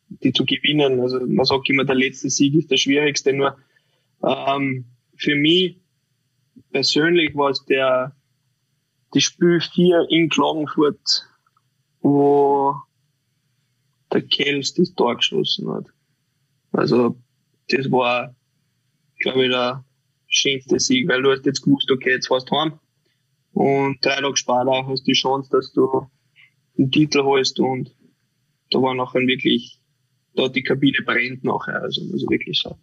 die 0.08 0.32
zu 0.32 0.44
gewinnen. 0.44 1.00
Also 1.00 1.26
man 1.26 1.44
sagt 1.44 1.68
immer, 1.68 1.84
der 1.84 1.96
letzte 1.96 2.30
Sieg 2.30 2.54
ist 2.54 2.70
der 2.70 2.76
schwierigste. 2.76 3.32
Nur 3.32 3.58
ähm, 4.22 4.84
für 5.16 5.34
mich 5.34 5.76
persönlich 6.70 7.34
war 7.34 7.50
es 7.50 7.64
der 7.64 8.14
die 9.14 9.20
Spiel 9.20 9.60
4 9.60 10.06
in 10.10 10.28
Klagenfurt, 10.28 11.26
wo 12.00 12.74
der 14.12 14.22
Kels 14.22 14.74
das 14.74 14.94
Tor 14.94 15.16
geschossen 15.16 15.70
hat. 15.70 15.86
Also 16.72 17.16
das 17.68 17.90
war, 17.90 18.34
glaube 19.18 19.44
ich, 19.44 19.50
der 19.50 19.84
schönste 20.28 20.78
Sieg, 20.78 21.08
weil 21.08 21.22
du 21.22 21.30
hast 21.30 21.46
jetzt 21.46 21.62
gewusst, 21.62 21.90
okay, 21.90 22.12
jetzt 22.12 22.28
fährst 22.28 22.50
du 22.50 22.56
heim. 22.56 22.78
Und 23.52 24.04
drei 24.04 24.20
Tage 24.20 24.36
später 24.36 24.86
hast 24.86 25.02
du 25.02 25.04
die 25.04 25.12
Chance, 25.12 25.50
dass 25.50 25.72
du 25.72 26.08
einen 26.78 26.90
Titel 26.90 27.22
holst 27.22 27.58
und 27.58 27.94
da 28.70 28.80
war 28.80 28.94
nachher 28.94 29.26
wirklich, 29.26 29.80
da 30.34 30.48
die 30.48 30.62
Kabine 30.62 30.98
brennt 31.04 31.42
nachher, 31.42 31.82
also 31.82 32.04
muss 32.04 32.22
ich 32.22 32.30
wirklich 32.30 32.60
sagen. 32.60 32.80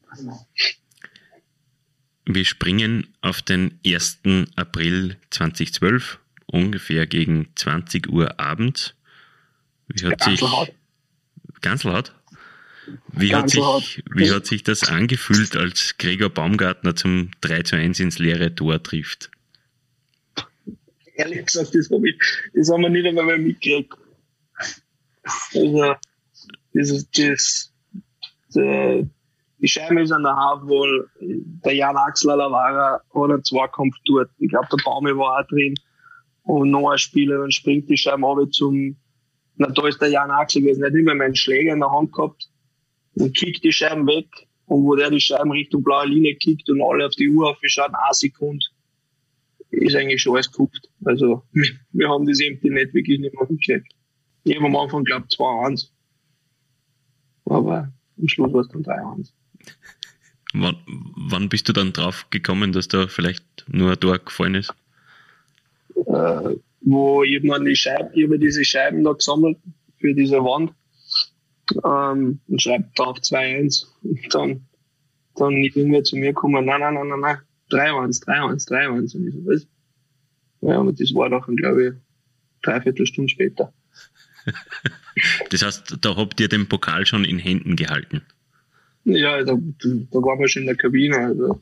Wir 2.30 2.46
springen 2.46 3.08
auf 3.22 3.42
den 3.42 3.80
1. 3.86 4.20
April 4.56 5.16
2012, 5.30 6.20
ungefähr 6.46 7.08
gegen 7.08 7.48
20 7.56 8.10
Uhr 8.10 8.40
abends. 8.40 8.94
Wie 9.88 10.06
hat 10.06 10.20
ganz 10.20 10.40
sich, 10.40 10.42
laut. 10.42 10.72
Ganz 11.62 11.84
laut? 11.84 12.14
Wie, 13.14 13.34
hat 13.34 13.50
sich, 13.50 14.04
wie 14.14 14.32
hat 14.32 14.46
sich 14.46 14.64
das 14.64 14.84
angefühlt, 14.84 15.56
als 15.56 15.98
Gregor 15.98 16.30
Baumgartner 16.30 16.96
zum 16.96 17.32
3 17.42 17.64
zu 17.64 17.76
1 17.78 18.00
ins 18.02 18.20
leere 18.20 18.54
Tor 18.54 18.84
trifft? 18.84 19.32
ehrlich 21.18 21.46
gesagt, 21.46 21.76
das, 21.76 21.90
hab 21.90 22.04
ich, 22.04 22.16
das 22.54 22.70
haben 22.70 22.82
wir 22.82 22.90
nicht 22.90 23.06
einmal 23.06 23.26
mehr 23.26 23.38
mitgekriegt. 23.38 23.94
Also, 25.54 25.96
das, 26.74 27.10
das, 27.12 27.74
das, 28.54 29.06
die 29.60 29.68
Scheibe 29.68 30.02
ist 30.02 30.12
an 30.12 30.24
der 30.24 30.36
der 31.66 31.74
Jan 31.74 31.98
Axel 31.98 32.30
Alavara 32.30 33.02
hat 33.14 33.30
einen 33.32 33.44
Zweikampf 33.44 33.96
dort. 34.06 34.30
Ich 34.38 34.50
glaube, 34.50 34.68
der 34.72 34.84
Baume 34.84 35.18
war 35.18 35.40
auch 35.40 35.48
drin. 35.48 35.76
Und 36.44 36.72
noch 36.72 36.92
ein 36.92 36.98
Spieler, 36.98 37.40
dann 37.40 37.52
springt 37.52 37.90
die 37.90 37.98
Scheibe 37.98 38.22
runter 38.26 38.50
zum, 38.52 38.96
na, 39.56 39.68
da 39.68 39.88
ist 39.88 40.02
der 40.02 40.10
Jan 40.10 40.32
Axel 40.32 40.62
gewesen, 40.62 40.84
er 40.84 40.90
hat 40.90 40.96
immer 40.96 41.16
meinen 41.16 41.36
Schläger 41.36 41.74
in 41.74 41.80
der 41.80 41.92
Hand 41.92 42.14
gehabt 42.14 42.50
und 43.16 43.36
kickt 43.36 43.64
die 43.64 43.72
Scheiben 43.72 44.08
weg. 44.08 44.28
Und 44.66 44.84
wo 44.84 44.96
der 44.96 45.10
die 45.10 45.20
Scheiben 45.20 45.52
Richtung 45.52 45.84
blaue 45.84 46.08
Linie 46.08 46.36
kickt 46.36 46.70
und 46.70 46.82
alle 46.82 47.06
auf 47.06 47.16
die 47.16 47.30
Uhr 47.30 47.50
aufgeschaut, 47.50 47.92
eine 47.94 48.14
Sekunde 48.14 48.66
ist 49.72 49.96
eigentlich 49.96 50.22
schon 50.22 50.36
alles 50.36 50.52
gekupft. 50.52 50.90
Also 51.06 51.44
wir, 51.52 52.10
haben 52.10 52.26
das 52.26 52.40
Empty 52.40 52.70
nicht 52.70 52.94
wirklich 52.94 53.20
nicht 53.20 53.34
mehr 53.34 53.48
hingekriegt. 53.48 53.94
Ich 54.44 54.56
habe 54.56 54.66
am 54.66 54.76
Anfang 54.76 55.04
glaubt 55.04 55.32
2-1. 55.34 55.90
Aber 57.46 57.92
am 58.18 58.28
Schluss 58.28 58.54
war 58.54 58.62
es 58.62 58.70
dann 58.70 58.84
3-1. 58.84 59.32
Wann, 60.54 60.78
wann 60.86 61.50
bist 61.50 61.68
du 61.68 61.74
dann 61.74 61.94
drauf 61.94 62.28
gekommen, 62.30 62.72
dass 62.72 62.88
da 62.88 63.08
vielleicht 63.08 63.44
nur 63.68 63.92
ein 63.92 64.00
Tor 64.00 64.18
gefallen 64.20 64.56
ist? 64.56 64.74
Äh, 65.96 66.56
wo 66.82 67.24
ich 67.24 67.42
die 67.42 67.76
Scheiben, 67.76 68.10
ich 68.14 68.24
habe 68.24 68.40
diese 68.40 68.64
Scheiben 68.64 69.04
da 69.04 69.12
gesammelt 69.12 69.58
für 70.00 70.14
diese 70.14 70.38
Wand 70.38 70.74
ähm, 71.84 72.40
und 72.48 72.62
schreibt 72.62 72.98
drauf 72.98 73.18
2-1 73.18 73.86
und 74.04 74.34
dann 74.34 74.68
dann 75.40 75.54
irgendwer 75.54 76.04
zu 76.04 76.16
mir 76.16 76.34
gekommen, 76.34 76.66
nein, 76.66 76.82
nein, 76.82 76.94
nein, 76.94 77.08
nein, 77.08 77.20
nein, 77.20 77.38
3-1, 77.70 78.26
3-1, 78.26 78.68
3-1. 78.70 79.16
Und 79.16 79.28
ich 79.28 79.34
so, 79.34 79.46
was? 79.46 79.68
Ja, 80.62 80.78
und 80.78 81.00
das 81.00 81.14
war 81.14 81.30
dann, 81.30 81.56
glaube 81.56 81.88
ich, 81.88 81.94
dreiviertel 82.64 83.06
Stunde 83.06 83.30
später. 83.30 83.74
das 85.50 85.64
heißt, 85.64 85.98
da 86.02 86.16
habt 86.16 86.40
ihr 86.40 86.48
den 86.48 86.68
Pokal 86.68 87.06
schon 87.06 87.26
in 87.26 87.38
Händen 87.38 87.76
gehalten? 87.76 88.22
Ja, 89.10 89.44
da, 89.44 89.54
da 89.54 90.20
waren 90.22 90.40
wir 90.40 90.48
schon 90.48 90.64
in 90.64 90.68
der 90.68 90.76
Kabine. 90.76 91.18
Also 91.18 91.62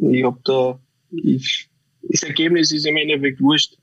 ich 0.00 0.24
hab 0.24 0.42
da, 0.44 0.78
ich, 1.10 1.68
das 2.02 2.22
Ergebnis 2.22 2.72
ist 2.72 2.86
im 2.86 2.96
Endeffekt 2.96 3.40
wurscht 3.40 3.76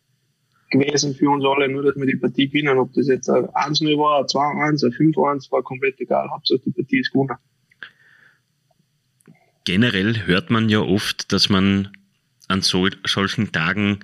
gewesen 0.71 1.15
für 1.15 1.29
uns 1.29 1.43
alle, 1.45 1.67
nur 1.67 1.83
dass 1.83 1.95
wir 1.95 2.05
die 2.05 2.15
Partie 2.15 2.47
gewinnen. 2.47 2.77
Ob 2.77 2.93
das 2.93 3.07
jetzt 3.07 3.29
ein 3.29 3.45
1-0 3.47 3.97
war, 3.97 4.19
ein 4.19 4.25
2-1, 4.25 4.85
ein 4.85 5.13
5-1, 5.13 5.51
war 5.51 5.63
komplett 5.63 5.99
egal. 5.99 6.29
Hauptsache 6.29 6.61
die 6.65 6.71
Partie 6.71 6.99
ist 6.99 7.11
gewonnen 7.11 7.37
generell 9.69 10.25
hört 10.25 10.49
man 10.49 10.67
ja 10.67 10.79
oft, 10.79 11.31
dass 11.31 11.47
man 11.47 11.91
an 12.47 12.63
so, 12.63 12.87
solchen 13.05 13.51
Tagen 13.51 13.99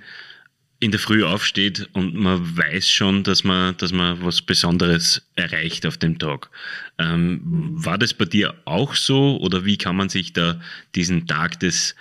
in 0.78 0.90
der 0.90 1.00
Früh 1.00 1.24
aufsteht 1.24 1.88
und 1.94 2.14
man 2.14 2.56
weiß 2.56 2.88
schon, 2.88 3.22
dass 3.22 3.44
man, 3.44 3.76
dass 3.78 3.92
man 3.92 4.22
was 4.22 4.42
Besonderes 4.42 5.26
erreicht 5.34 5.86
auf 5.86 5.96
dem 5.96 6.18
Tag. 6.18 6.50
Ähm, 6.98 7.40
war 7.72 7.96
das 7.98 8.12
bei 8.12 8.26
dir 8.26 8.54
auch 8.66 8.94
so 8.94 9.38
oder 9.38 9.64
wie 9.64 9.78
kann 9.78 9.96
man 9.96 10.08
sich 10.08 10.32
da 10.32 10.60
diesen 10.94 11.26
Tag 11.26 11.60
des 11.60 11.94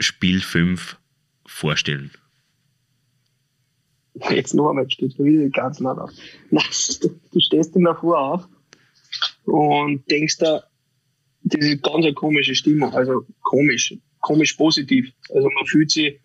Spiel 0.00 0.40
5 0.40 0.96
vorstellen? 1.46 2.10
Jetzt 4.30 4.54
noch 4.54 4.70
einmal, 4.70 4.90
steht 4.90 5.18
wieder 5.18 5.48
ganz 5.50 5.78
laut 5.78 5.98
auf. 5.98 6.10
Du, 6.50 7.40
stehst 7.40 7.76
der 7.76 7.94
Früh 7.94 8.14
auf 8.14 8.48
und 9.44 10.10
denkst 10.10 10.38
da, 10.38 10.64
das 11.42 11.64
ist 11.64 11.82
ganz 11.82 12.04
eine 12.04 12.14
komische 12.14 12.54
Stimmung, 12.54 12.92
also 12.92 13.24
komisch, 13.42 13.94
komisch 14.20 14.54
positiv. 14.54 15.12
Also 15.28 15.48
man 15.50 15.66
fühlt 15.66 15.90
sich 15.90 16.18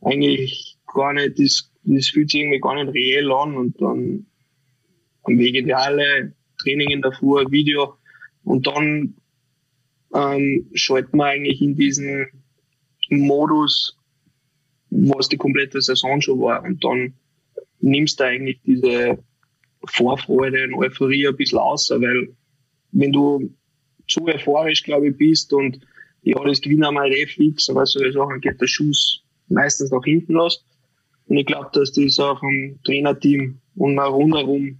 eigentlich 0.00 0.67
gar 0.98 1.12
nicht, 1.12 1.38
das, 1.38 1.70
das 1.84 2.08
fühlt 2.08 2.30
sich 2.30 2.40
irgendwie 2.40 2.60
gar 2.60 2.74
nicht 2.74 2.94
reell 2.94 3.30
an 3.32 3.56
und 3.56 3.80
dann 3.80 4.26
am 5.22 5.38
Wege 5.38 5.62
die 5.62 5.74
Halle, 5.74 6.34
Training 6.58 6.90
in 6.90 7.02
Video 7.02 7.96
und 8.44 8.66
dann 8.66 9.14
ähm, 10.14 10.68
schalten 10.74 11.16
wir 11.16 11.26
eigentlich 11.26 11.62
in 11.62 11.76
diesen 11.76 12.26
Modus, 13.10 13.96
was 14.90 15.28
die 15.28 15.36
komplette 15.36 15.80
Saison 15.80 16.20
schon 16.20 16.40
war 16.40 16.62
und 16.64 16.82
dann 16.82 17.14
nimmst 17.80 18.18
du 18.18 18.24
eigentlich 18.24 18.60
diese 18.64 19.18
Vorfreude 19.84 20.64
und 20.64 20.74
Euphorie 20.74 21.28
ein 21.28 21.36
bisschen 21.36 21.58
aus, 21.58 21.90
weil 21.90 22.34
wenn 22.92 23.12
du 23.12 23.54
zu 24.08 24.26
euphorisch, 24.26 24.82
glaube 24.82 25.08
ich, 25.08 25.16
bist 25.16 25.52
und 25.52 25.78
ja, 26.22 26.42
das 26.44 26.60
Gewinner 26.60 26.90
mal 26.90 27.12
eh 27.12 27.26
fix 27.26 27.70
oder 27.70 27.86
solche 27.86 28.12
Sachen, 28.12 28.40
geht 28.40 28.60
der 28.60 28.66
Schuss 28.66 29.22
meistens 29.48 29.90
nach 29.90 30.04
hinten 30.04 30.32
los. 30.32 30.64
Und 31.28 31.36
ich 31.36 31.46
glaube, 31.46 31.70
dass 31.72 31.92
das 31.92 32.18
auch 32.18 32.40
vom 32.40 32.78
Trainerteam 32.84 33.60
und 33.76 33.98
auch 33.98 34.14
rundherum 34.14 34.78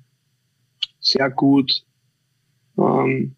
sehr 1.00 1.30
gut 1.30 1.84
ähm, 2.78 3.34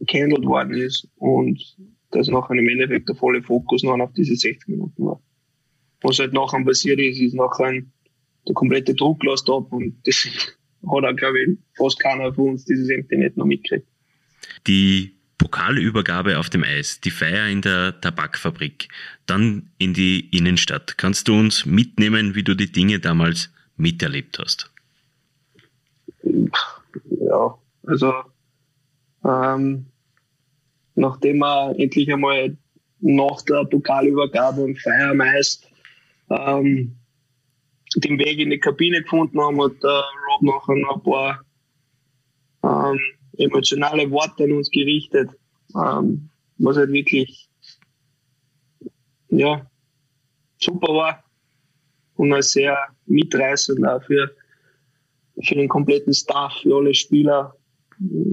gehandelt 0.00 0.44
worden 0.44 0.74
ist 0.74 1.08
und 1.16 1.76
dass 2.10 2.28
nachher 2.28 2.56
im 2.56 2.68
Endeffekt 2.68 3.08
der 3.08 3.16
volle 3.16 3.42
Fokus 3.42 3.82
noch 3.82 3.98
auf 3.98 4.12
diese 4.12 4.36
60 4.36 4.68
Minuten 4.68 5.04
war. 5.04 5.20
Was 6.02 6.18
halt 6.18 6.32
nachher 6.32 6.64
passiert 6.64 7.00
ist, 7.00 7.20
ist 7.20 7.34
nachher 7.34 7.82
der 8.46 8.54
komplette 8.54 8.94
Druck 8.94 9.22
lässt 9.24 9.50
ab 9.50 9.72
und 9.72 9.96
das 10.04 10.24
hat 10.86 11.04
auch, 11.04 11.16
glaube 11.16 11.42
ich, 11.42 11.58
fast 11.76 11.98
keiner 11.98 12.32
von 12.32 12.50
uns 12.50 12.64
dieses 12.64 12.88
Empty 12.88 13.16
nicht 13.16 13.36
noch 13.36 13.46
mitgekriegt. 13.46 13.88
Die 14.66 15.15
Pokalübergabe 15.46 16.40
auf 16.40 16.50
dem 16.50 16.64
Eis, 16.64 17.00
die 17.00 17.12
Feier 17.12 17.46
in 17.46 17.62
der 17.62 18.00
Tabakfabrik, 18.00 18.88
dann 19.26 19.70
in 19.78 19.94
die 19.94 20.28
Innenstadt. 20.36 20.98
Kannst 20.98 21.28
du 21.28 21.38
uns 21.38 21.64
mitnehmen, 21.64 22.34
wie 22.34 22.42
du 22.42 22.56
die 22.56 22.72
Dinge 22.72 22.98
damals 22.98 23.52
miterlebt 23.76 24.40
hast? 24.40 24.72
Ja, 26.24 27.56
also 27.86 28.12
ähm, 29.24 29.86
nachdem 30.96 31.38
wir 31.38 31.78
endlich 31.78 32.12
einmal 32.12 32.56
nach 32.98 33.40
der 33.42 33.64
Pokalübergabe 33.66 34.62
und 34.62 34.80
Feier 34.80 35.12
am 35.12 35.20
Eis 35.20 35.62
ähm, 36.28 36.96
den 37.94 38.18
Weg 38.18 38.40
in 38.40 38.50
die 38.50 38.58
Kabine 38.58 39.00
gefunden 39.00 39.40
haben, 39.40 39.62
hat 39.62 39.80
der 39.80 40.02
Rob 40.28 40.42
nachher 40.42 40.74
noch 40.74 40.96
ein 40.96 41.02
paar 42.64 42.90
ähm, 42.92 42.98
emotionale 43.38 44.10
Worte 44.10 44.44
an 44.44 44.52
uns 44.52 44.70
gerichtet, 44.70 45.30
ähm, 45.74 46.30
was 46.58 46.76
halt 46.76 46.90
wirklich 46.92 47.48
ja, 49.28 49.66
super 50.58 50.94
war 50.94 51.24
und 52.16 52.32
ein 52.32 52.42
sehr 52.42 52.76
mitreißend 53.06 53.86
auch 53.86 54.02
für, 54.04 54.30
für 55.42 55.54
den 55.54 55.68
kompletten 55.68 56.14
Staff, 56.14 56.52
für 56.62 56.76
alle 56.76 56.94
Spieler. 56.94 57.54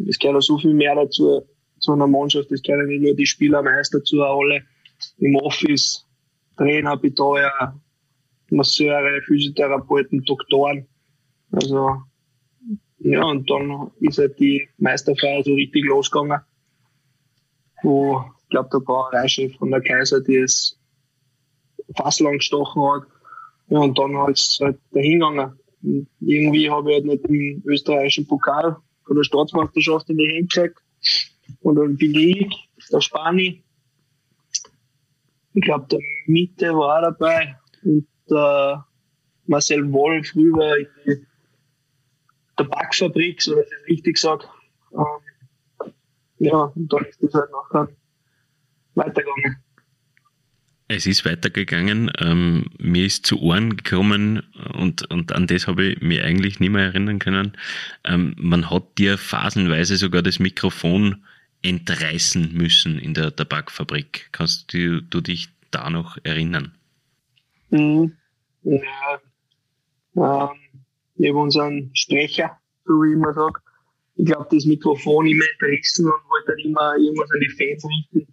Es 0.07 0.17
gehört 0.19 0.37
auch 0.37 0.41
so 0.41 0.57
viel 0.57 0.73
mehr 0.73 0.95
dazu, 0.95 1.43
zu 1.79 1.93
einer 1.93 2.07
Mannschaft. 2.07 2.51
Es 2.51 2.61
gehören 2.61 2.87
nicht 2.87 3.01
nur 3.01 3.15
die 3.15 3.25
Spieler 3.25 3.61
meist 3.61 3.93
dazu, 3.93 4.21
auch 4.21 4.41
alle 4.41 4.63
im 5.17 5.35
Office, 5.35 6.05
Trainer, 6.57 6.97
Betreuer, 6.97 7.79
Masseure, 8.49 9.21
Physiotherapeuten, 9.25 10.23
Doktoren. 10.23 10.87
Also 11.51 12.03
ja, 13.03 13.23
und 13.25 13.49
dann 13.49 13.91
ist 13.99 14.17
halt 14.17 14.39
die 14.39 14.69
Meisterfeier 14.77 15.43
so 15.43 15.53
richtig 15.53 15.83
losgegangen, 15.85 16.39
wo, 17.83 18.23
ich 18.43 18.49
glaube, 18.49 18.69
der 18.71 18.79
Brauereichef 18.79 19.57
von 19.57 19.71
der 19.71 19.81
Kaiser, 19.81 20.21
die 20.21 20.37
es 20.37 20.79
fast 21.97 22.21
lang 22.21 22.37
gestochen 22.37 22.81
hat. 22.81 23.03
Ja, 23.67 23.79
und 23.79 23.97
dann 23.99 24.17
halt 24.17 24.37
es 24.37 24.57
halt 24.61 24.79
dahin 24.91 25.19
gegangen. 25.19 25.59
Und 25.81 26.07
irgendwie 26.21 26.69
habe 26.69 26.91
ich 26.91 26.95
halt 26.95 27.05
nicht 27.05 27.27
den 27.27 27.61
österreichischen 27.65 28.25
Pokal 28.25 28.77
von 29.05 29.17
der 29.17 29.23
Staatsmeisterschaft 29.23 30.09
in 30.09 30.17
die 30.17 30.27
Hände 30.27 30.47
gekriegt. 30.47 30.79
Und 31.59 31.75
dann 31.75 31.97
bin 31.97 32.15
ich, 32.15 32.69
der 32.89 33.01
Spani, 33.01 33.63
ich 35.53 35.61
glaube, 35.61 35.87
der 35.91 35.99
Mitte 36.25 36.73
war 36.73 36.99
auch 36.99 37.01
dabei 37.01 37.57
und 37.83 38.07
der 38.29 38.85
Marcel 39.45 39.91
Wolf 39.91 40.33
rüber 40.35 40.75
die 41.05 41.25
Tabakfabrik, 42.57 43.41
so 43.41 43.55
dass 43.55 43.65
ich 43.67 43.73
es 43.81 43.87
richtig 43.87 44.17
sage. 44.17 44.45
Ähm, 44.93 45.91
ja, 46.39 46.57
und 46.57 46.91
dann 46.91 47.05
ist 47.05 47.21
das 47.21 47.33
halt 47.33 47.49
nachher 47.51 47.87
weitergegangen. 48.95 49.57
Es 50.87 51.05
ist 51.05 51.25
weitergegangen. 51.25 52.11
Ähm, 52.19 52.65
mir 52.77 53.05
ist 53.05 53.25
zu 53.25 53.41
Ohren 53.41 53.77
gekommen 53.77 54.43
und, 54.73 55.09
und 55.09 55.31
an 55.31 55.47
das 55.47 55.67
habe 55.67 55.85
ich 55.85 56.01
mich 56.01 56.21
eigentlich 56.21 56.59
nicht 56.59 56.69
mehr 56.69 56.83
erinnern 56.83 57.19
können. 57.19 57.57
Ähm, 58.03 58.35
man 58.37 58.69
hat 58.69 58.97
dir 58.97 59.17
phasenweise 59.17 59.95
sogar 59.95 60.21
das 60.21 60.39
Mikrofon 60.39 61.23
entreißen 61.61 62.53
müssen 62.53 62.99
in 62.99 63.13
der 63.13 63.35
Tabakfabrik. 63.35 64.29
Kannst 64.33 64.73
du, 64.73 65.01
du 65.01 65.21
dich 65.21 65.49
da 65.71 65.89
noch 65.89 66.17
erinnern? 66.23 66.75
Mhm. 67.69 68.15
Ja, 68.63 69.21
ähm, 70.15 70.62
ich 71.15 71.29
habe 71.29 71.39
unseren 71.39 71.91
Sprecher, 71.93 72.57
so 72.85 72.93
wie 72.93 73.09
ich 73.09 73.13
immer 73.13 73.33
sage, 73.33 73.59
ich 74.15 74.25
glaube, 74.25 74.47
das 74.51 74.65
Mikrofon 74.65 75.27
immer 75.27 75.45
entrissen 75.53 76.05
und 76.05 76.29
wollte 76.29 76.51
dann 76.51 76.59
immer 76.59 76.95
irgendwas 76.97 77.31
an 77.31 77.39
die 77.39 77.49
Fans 77.49 77.85
richten. 77.85 78.27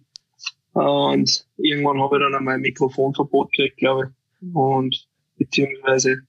Und 0.73 1.47
irgendwann 1.57 1.99
habe 1.99 2.17
ich 2.17 2.23
dann 2.23 2.35
einmal 2.35 2.55
ein 2.55 2.61
Mikrofonverbot 2.61 3.51
gekriegt, 3.51 3.77
glaube 3.77 4.11
ich. 4.41 4.55
Und 4.55 5.07
beziehungsweise, 5.37 6.21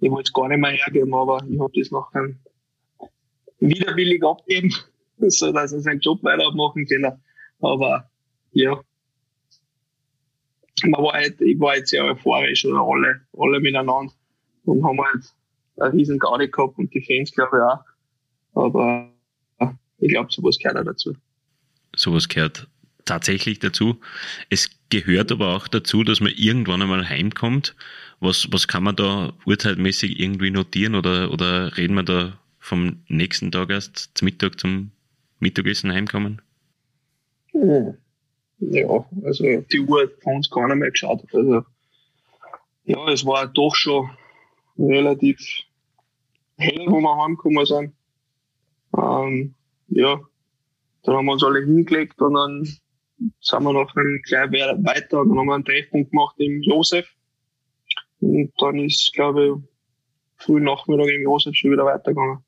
ich 0.00 0.10
wollte 0.10 0.28
es 0.28 0.32
gar 0.32 0.48
nicht 0.48 0.58
mehr 0.58 0.70
hergeben, 0.70 1.14
aber 1.14 1.44
ich 1.48 1.60
habe 1.60 1.72
das 1.74 1.90
nachher 1.90 2.34
widerwillig 3.60 4.22
abgeben, 4.24 4.74
so 5.18 5.52
dass 5.52 5.72
er 5.72 5.80
seinen 5.80 6.00
Job 6.00 6.22
weitermachen 6.22 6.86
kann. 6.86 7.20
Aber 7.60 8.10
ja, 8.52 8.80
man 10.84 11.02
war 11.02 11.12
halt, 11.12 11.40
ich 11.40 11.60
war 11.60 11.76
jetzt 11.76 11.90
sehr 11.90 12.04
euphorisch 12.04 12.64
oder 12.64 12.80
alle, 12.80 13.20
alle 13.38 13.60
miteinander 13.60 14.12
und 14.64 14.84
haben 14.84 15.00
halt 15.00 15.32
eine 15.82 15.92
riesen 15.92 16.18
Gaudi 16.18 16.48
gehabt 16.48 16.78
und 16.78 16.92
die 16.94 17.02
Fans 17.02 17.32
glaube 17.32 17.58
ich 17.58 17.62
auch. 17.62 18.62
Aber 18.64 19.12
ich 19.98 20.10
glaube, 20.10 20.32
sowas 20.32 20.58
gehört 20.58 20.78
auch 20.78 20.84
dazu. 20.84 21.14
Sowas 21.94 22.28
gehört 22.28 22.68
tatsächlich 23.04 23.58
dazu. 23.58 24.00
Es 24.50 24.70
gehört 24.90 25.32
aber 25.32 25.56
auch 25.56 25.68
dazu, 25.68 26.02
dass 26.04 26.20
man 26.20 26.32
irgendwann 26.36 26.82
einmal 26.82 27.08
heimkommt. 27.08 27.76
Was, 28.20 28.48
was 28.50 28.68
kann 28.68 28.84
man 28.84 28.96
da 28.96 29.32
urteilmäßig 29.46 30.20
irgendwie 30.20 30.50
notieren 30.50 30.94
oder, 30.94 31.32
oder 31.32 31.76
reden 31.76 31.94
wir 31.94 32.02
da 32.02 32.38
vom 32.58 33.02
nächsten 33.08 33.50
Tag 33.50 33.70
erst 33.70 34.10
zum 34.14 34.26
Mittag 34.26 34.60
zum 34.60 34.92
Mittagessen 35.40 35.92
heimkommen? 35.92 36.40
Ja, 37.52 39.04
also 39.24 39.44
die 39.72 39.80
Uhr 39.80 40.02
hat 40.02 40.10
von 40.22 40.36
uns 40.36 40.50
gar 40.50 40.68
nicht 40.68 40.76
mehr 40.76 40.90
geschaut. 40.90 41.22
Also, 41.32 41.64
ja, 42.84 43.08
es 43.08 43.26
war 43.26 43.48
doch 43.48 43.74
schon 43.74 44.10
relativ 44.78 45.38
hell, 46.56 46.86
wo 46.86 47.00
wir 47.00 47.22
heimgekommen 47.22 47.66
sind. 47.66 47.94
Ähm, 48.96 49.54
ja, 49.88 50.20
dann 51.02 51.16
haben 51.16 51.26
wir 51.26 51.32
uns 51.32 51.44
alle 51.44 51.60
hingelegt 51.60 52.20
und 52.20 52.34
dann 52.34 52.64
sind 53.40 53.62
wir 53.62 53.72
noch 53.72 53.94
ein 53.96 54.20
gleich 54.24 54.50
weiter 54.50 55.20
und 55.20 55.30
dann 55.30 55.38
haben 55.38 55.46
wir 55.46 55.54
einen 55.54 55.64
Treffpunkt 55.64 56.10
gemacht 56.10 56.36
im 56.38 56.62
Josef. 56.62 57.08
Und 58.20 58.52
dann 58.58 58.78
ist, 58.78 59.12
glaube 59.14 59.46
ich, 59.46 60.44
früh 60.44 60.60
Nachmittag 60.60 61.08
im 61.08 61.22
Josef 61.22 61.54
schon 61.54 61.72
wieder 61.72 61.84
weitergegangen. 61.84 62.38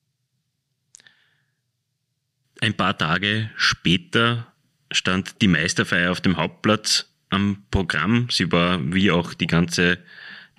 Ein 2.61 2.75
paar 2.75 2.97
Tage 2.97 3.51
später 3.57 4.47
stand 4.91 5.43
die 5.43 5.49
Meisterfeier 5.49 6.13
auf 6.13 6.21
dem 6.21 6.37
Hauptplatz 6.37 7.13
am 7.31 7.65
Programm. 7.71 8.29
Sie 8.31 8.51
war 8.53 8.81
wie 8.95 9.11
auch 9.11 9.35
die 9.35 9.47
ganze 9.47 9.99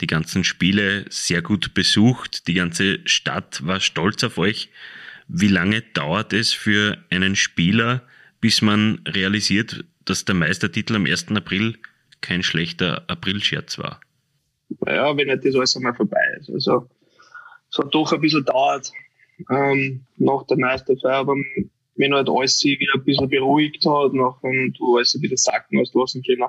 die 0.02 0.08
ganzen 0.08 0.44
Spiele 0.44 1.06
sehr 1.10 1.42
gut 1.42 1.74
besucht. 1.74 2.48
Die 2.48 2.54
ganze 2.54 3.00
Stadt 3.06 3.66
war 3.66 3.80
stolz 3.80 4.24
auf 4.24 4.38
euch. 4.38 4.70
Wie 5.28 5.48
lange 5.48 5.82
dauert 5.82 6.34
es 6.34 6.52
für 6.52 6.98
einen 7.10 7.36
Spieler, 7.36 8.04
bis 8.42 8.62
man 8.62 9.02
realisiert, 9.08 9.86
dass 10.04 10.26
der 10.26 10.36
Meistertitel 10.36 10.96
am 10.96 11.06
1. 11.06 11.32
April 11.32 11.78
kein 12.22 12.44
schlechter 12.44 13.04
Aprilscherz 13.08 13.78
war? 13.78 14.00
ja, 14.88 15.16
wenn 15.16 15.28
nicht 15.28 15.46
das 15.46 15.56
alles 15.56 15.76
einmal 15.76 15.96
vorbei 15.96 16.24
ist. 16.40 16.50
Also, 16.50 16.90
es 17.72 17.78
hat 17.78 17.94
doch 17.94 18.12
ein 18.14 18.22
bisschen 18.22 18.46
dauert 18.46 18.92
ähm, 19.50 20.06
nach 20.18 20.46
der 20.48 20.58
Meisterfeier, 20.58 21.18
aber 21.18 21.36
wenn 21.96 22.14
halt 22.14 22.30
alles 22.30 22.60
sich 22.60 22.80
wieder 22.80 22.94
ein 22.96 23.04
bisschen 23.04 23.30
beruhigt 23.30 23.86
hat, 23.86 24.14
nachher 24.14 24.70
du 24.78 24.98
alles 24.98 25.16
ein 25.16 25.22
bisschen 25.22 25.38
sacken 25.38 25.80
hast 25.80 25.96
lassen 25.96 26.24
können, 26.24 26.44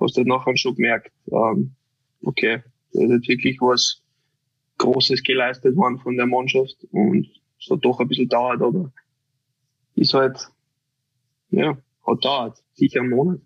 hast 0.00 0.16
du 0.16 0.20
halt 0.20 0.28
nachher 0.28 0.56
schon 0.56 0.74
gemerkt, 0.74 1.12
ähm, 1.30 1.74
okay, 2.22 2.62
ist 2.96 3.28
wirklich 3.28 3.60
was 3.60 4.02
Großes 4.78 5.22
geleistet 5.22 5.76
worden 5.76 5.98
von 5.98 6.16
der 6.16 6.26
Mannschaft 6.26 6.76
und 6.90 7.28
es 7.58 7.70
hat 7.70 7.84
doch 7.84 8.00
ein 8.00 8.08
bisschen 8.08 8.28
dauert, 8.28 8.60
aber 8.60 8.92
ist 9.94 10.12
halt, 10.12 10.48
ja, 11.50 11.76
hat 12.06 12.24
dauert, 12.24 12.62
sicher 12.74 13.00
einen 13.00 13.10
Monat. 13.10 13.40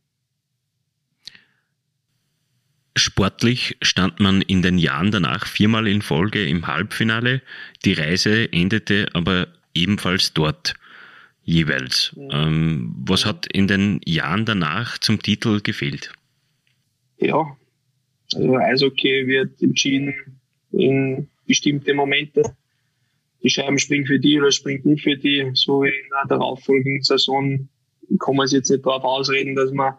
Sportlich 2.97 3.77
stand 3.83 4.19
man 4.19 4.43
in 4.43 4.63
den 4.63 4.77
Jahren 4.77 5.11
danach 5.11 5.47
viermal 5.47 5.87
in 5.87 6.03
Folge 6.03 6.45
im 6.45 6.67
Halbfinale. 6.67 7.41
Die 7.85 7.93
Reise 7.93 8.53
endete 8.53 9.09
aber 9.15 9.47
ebenfalls 9.75 10.35
dort 10.35 10.75
jeweils. 11.43 12.15
Ähm, 12.31 12.95
was 13.07 13.25
hat 13.25 13.47
in 13.47 13.69
den 13.69 14.01
Jahren 14.05 14.45
danach 14.45 14.99
zum 14.99 15.23
Titel 15.23 15.61
gefehlt? 15.61 16.13
Ja, 17.19 17.57
also 18.35 18.57
Eishockey 18.57 19.27
wird 19.27 19.61
entschieden 19.63 20.15
in 20.73 21.29
bestimmte 21.47 21.95
Momente. 21.95 22.43
Die 23.43 23.51
Scheiben 23.51 23.79
springen 23.79 24.07
für 24.07 24.21
die 24.21 24.39
oder 24.39 24.53
springen 24.53 24.83
nicht 24.85 25.03
für 25.03 25.17
die. 25.17 25.51
So 25.55 25.85
in 25.85 25.93
der 26.11 26.37
darauffolgenden 26.39 27.03
Saison 27.03 27.69
kann 28.19 28.37
man 28.37 28.45
es 28.45 28.53
jetzt 28.53 28.71
nicht 28.71 28.85
darauf 28.85 29.05
ausreden, 29.05 29.55
dass 29.55 29.73
man 29.73 29.95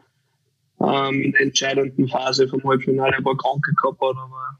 ähm, 0.79 1.21
in 1.21 1.31
der 1.31 1.41
entscheidenden 1.41 2.07
Phase 2.07 2.47
vom 2.47 2.63
Halbfinale 2.63 3.17
ein 3.17 3.23
paar 3.23 3.37
Kranke 3.37 3.73
gehabt 3.73 4.01
hat, 4.01 4.15
aber 4.17 4.59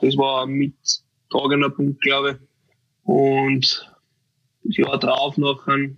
das 0.00 0.16
war 0.16 0.44
ein 0.44 0.52
mittragender 0.52 1.70
Punkt, 1.70 2.00
glaube 2.00 2.32
ich. 2.32 2.48
Und 3.04 3.92
das 4.64 4.76
Jahr 4.76 4.98
drauf 4.98 5.36
nachher 5.36 5.90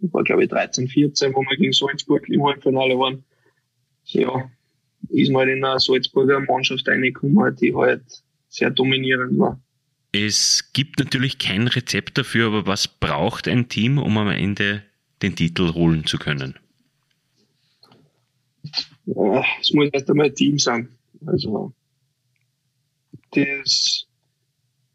war 0.00 0.24
glaube 0.24 0.44
ich 0.44 0.50
13, 0.50 0.88
14, 0.88 1.34
wo 1.34 1.40
wir 1.40 1.56
gegen 1.56 1.72
Salzburg 1.72 2.28
im 2.28 2.44
Halbfinale 2.44 2.98
waren. 2.98 3.24
Ja, 4.04 4.50
ist 5.08 5.30
mal 5.30 5.46
halt 5.46 5.56
in 5.56 5.64
eine 5.64 5.78
Salzburger 5.78 6.40
Mannschaft 6.40 6.88
reingekommen, 6.88 7.56
die 7.56 7.74
halt 7.74 8.02
sehr 8.48 8.70
dominierend 8.70 9.38
war. 9.38 9.60
Es 10.12 10.70
gibt 10.72 10.98
natürlich 10.98 11.38
kein 11.38 11.68
Rezept 11.68 12.16
dafür, 12.16 12.46
aber 12.46 12.66
was 12.66 12.88
braucht 12.88 13.48
ein 13.48 13.68
Team, 13.68 13.98
um 13.98 14.16
am 14.16 14.28
Ende 14.28 14.82
den 15.22 15.36
Titel 15.36 15.74
holen 15.74 16.06
zu 16.06 16.18
können? 16.18 16.58
Es 19.60 19.72
muss 19.72 19.88
erst 19.92 20.10
einmal 20.10 20.26
ein 20.26 20.34
Team 20.34 20.58
sein. 20.58 20.88
Also, 21.26 21.72
das, 23.32 24.06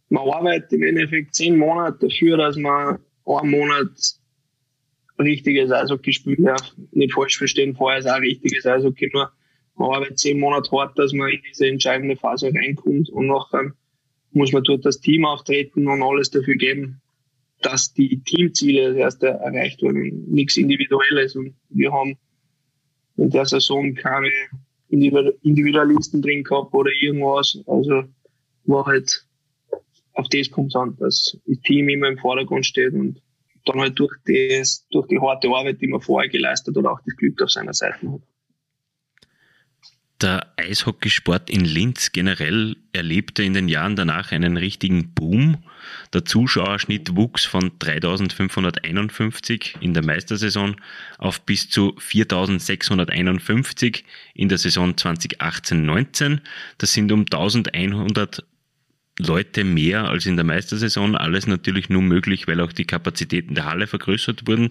man 0.09 0.27
arbeitet 0.27 0.73
im 0.73 0.83
Endeffekt 0.83 1.35
zehn 1.35 1.55
Monate 1.55 2.07
dafür, 2.07 2.37
dass 2.37 2.57
man 2.57 2.99
einen 3.25 3.51
Monat 3.51 3.91
richtiges 5.19 5.71
Eishockey 5.71 6.13
spielen 6.13 6.45
darf. 6.45 6.73
Nicht 6.91 7.13
falsch 7.13 7.37
verstehen, 7.37 7.75
vorher 7.75 7.99
ist 7.99 8.07
auch 8.07 8.19
richtiges 8.19 8.65
Eishockey, 8.65 9.09
nur 9.13 9.31
man 9.82 9.96
arbeitet 9.96 10.20
zehn 10.20 10.39
Monate 10.39 10.72
hart, 10.72 10.98
dass 10.98 11.13
man 11.13 11.30
in 11.30 11.41
diese 11.50 11.67
entscheidende 11.67 12.15
Phase 12.15 12.52
reinkommt 12.54 13.10
und 13.10 13.28
nachher 13.28 13.74
muss 14.32 14.54
man 14.54 14.63
dort 14.63 14.86
das 14.86 15.02
Team 15.02 15.26
auftreten 15.26 15.88
und 15.88 16.02
alles 16.02 16.30
dafür 16.30 16.56
geben, 16.56 17.02
dass 17.62 17.94
die 17.94 18.22
Teamziele 18.24 18.89
das 18.89 18.98
erste 18.98 19.28
erreicht 19.28 19.82
werden. 19.82 20.26
Nichts 20.32 20.58
Individuelles. 20.58 21.36
Und 21.36 21.54
wir 21.70 21.91
haben 21.91 22.17
in 23.17 23.30
der 23.30 23.46
Saison 23.46 23.94
keine 23.94 24.32
Individualisten 24.89 26.22
drin 26.22 26.44
gehabt 26.44 26.74
oder 26.74 26.91
irgendwas. 27.02 27.60
Also 27.67 28.04
war 28.65 28.86
halt 28.86 29.26
auf 30.13 30.28
das 30.30 30.52
kommt 30.52 30.70
es 30.70 30.76
an, 30.76 30.96
dass 31.00 31.38
das 31.46 31.60
Team 31.62 31.89
immer 31.89 32.08
im 32.08 32.17
Vordergrund 32.17 32.65
steht 32.65 32.94
und 32.94 33.22
dann 33.65 33.80
halt 33.80 34.00
durch, 34.00 34.13
das, 34.26 34.86
durch 34.91 35.08
die 35.08 35.20
harte 35.20 35.48
Arbeit, 35.50 35.82
die 35.82 35.88
man 35.88 36.02
vorher 36.02 36.30
geleistet 36.30 36.76
hat, 36.76 36.86
auch 36.86 37.00
das 37.06 37.15
Glück 37.15 37.41
auf 37.41 37.52
seiner 37.52 37.74
Seite 37.74 38.12
hat. 38.12 38.22
Der 40.21 40.53
Eishockeysport 40.55 41.49
in 41.49 41.65
Linz 41.65 42.12
generell 42.12 42.77
erlebte 42.93 43.41
in 43.41 43.55
den 43.55 43.67
Jahren 43.67 43.95
danach 43.95 44.31
einen 44.31 44.55
richtigen 44.55 45.15
Boom. 45.15 45.63
Der 46.13 46.25
Zuschauerschnitt 46.25 47.15
wuchs 47.15 47.45
von 47.45 47.71
3551 47.79 49.77
in 49.79 49.95
der 49.95 50.05
Meistersaison 50.05 50.75
auf 51.17 51.41
bis 51.41 51.71
zu 51.71 51.95
4651 51.97 54.05
in 54.36 54.47
der 54.47 54.60
Saison 54.60 54.93
2018-19. 54.93 56.41
Das 56.77 56.93
sind 56.93 57.12
um 57.12 57.21
1100 57.21 58.45
Leute 59.17 59.63
mehr 59.63 60.03
als 60.03 60.27
in 60.27 60.36
der 60.36 60.45
Meistersaison. 60.45 61.15
Alles 61.15 61.47
natürlich 61.47 61.89
nur 61.89 62.03
möglich, 62.03 62.47
weil 62.47 62.62
auch 62.62 62.73
die 62.73 62.86
Kapazitäten 62.86 63.55
der 63.55 63.65
Halle 63.65 63.88
vergrößert 63.88 64.47
wurden. 64.47 64.69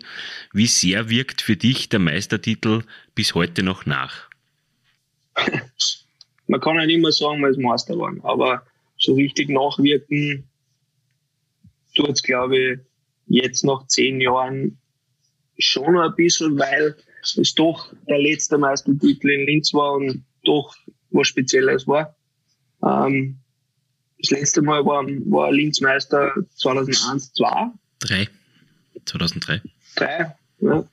Wie 0.52 0.68
sehr 0.68 1.10
wirkt 1.10 1.42
für 1.42 1.56
dich 1.56 1.88
der 1.88 1.98
Meistertitel 1.98 2.84
bis 3.16 3.34
heute 3.34 3.64
noch 3.64 3.84
nach? 3.84 4.29
Man 6.46 6.60
kann 6.60 6.76
nicht 6.78 6.90
immer 6.90 7.12
sagen, 7.12 7.42
weil 7.42 7.52
es 7.52 7.58
Meister 7.58 7.96
waren, 7.98 8.20
aber 8.22 8.66
so 8.96 9.14
richtig 9.14 9.48
nachwirken 9.48 10.44
tut 11.94 12.10
es, 12.10 12.22
glaube 12.22 12.58
ich, 12.58 12.78
jetzt 13.28 13.64
nach 13.64 13.86
zehn 13.86 14.20
Jahren 14.20 14.78
schon 15.58 15.96
ein 15.96 16.14
bisschen, 16.16 16.58
weil 16.58 16.96
es 17.22 17.54
doch 17.54 17.92
der 18.08 18.18
letzte 18.18 18.58
Meistertitel 18.58 19.30
in 19.30 19.46
Linz 19.46 19.72
war 19.72 19.94
und 19.94 20.24
doch 20.44 20.74
was 21.10 21.28
Spezielles 21.28 21.86
war. 21.86 22.16
Ähm, 22.82 23.38
das 24.18 24.30
letzte 24.30 24.62
Mal 24.62 24.84
war, 24.84 25.04
war 25.04 25.52
Linz 25.52 25.80
Meister 25.80 26.32
2001, 26.56 27.32
2. 27.34 27.70
3. 28.00 28.28
2003. 29.04 29.62
3, 29.96 30.36
ja. 30.60 30.84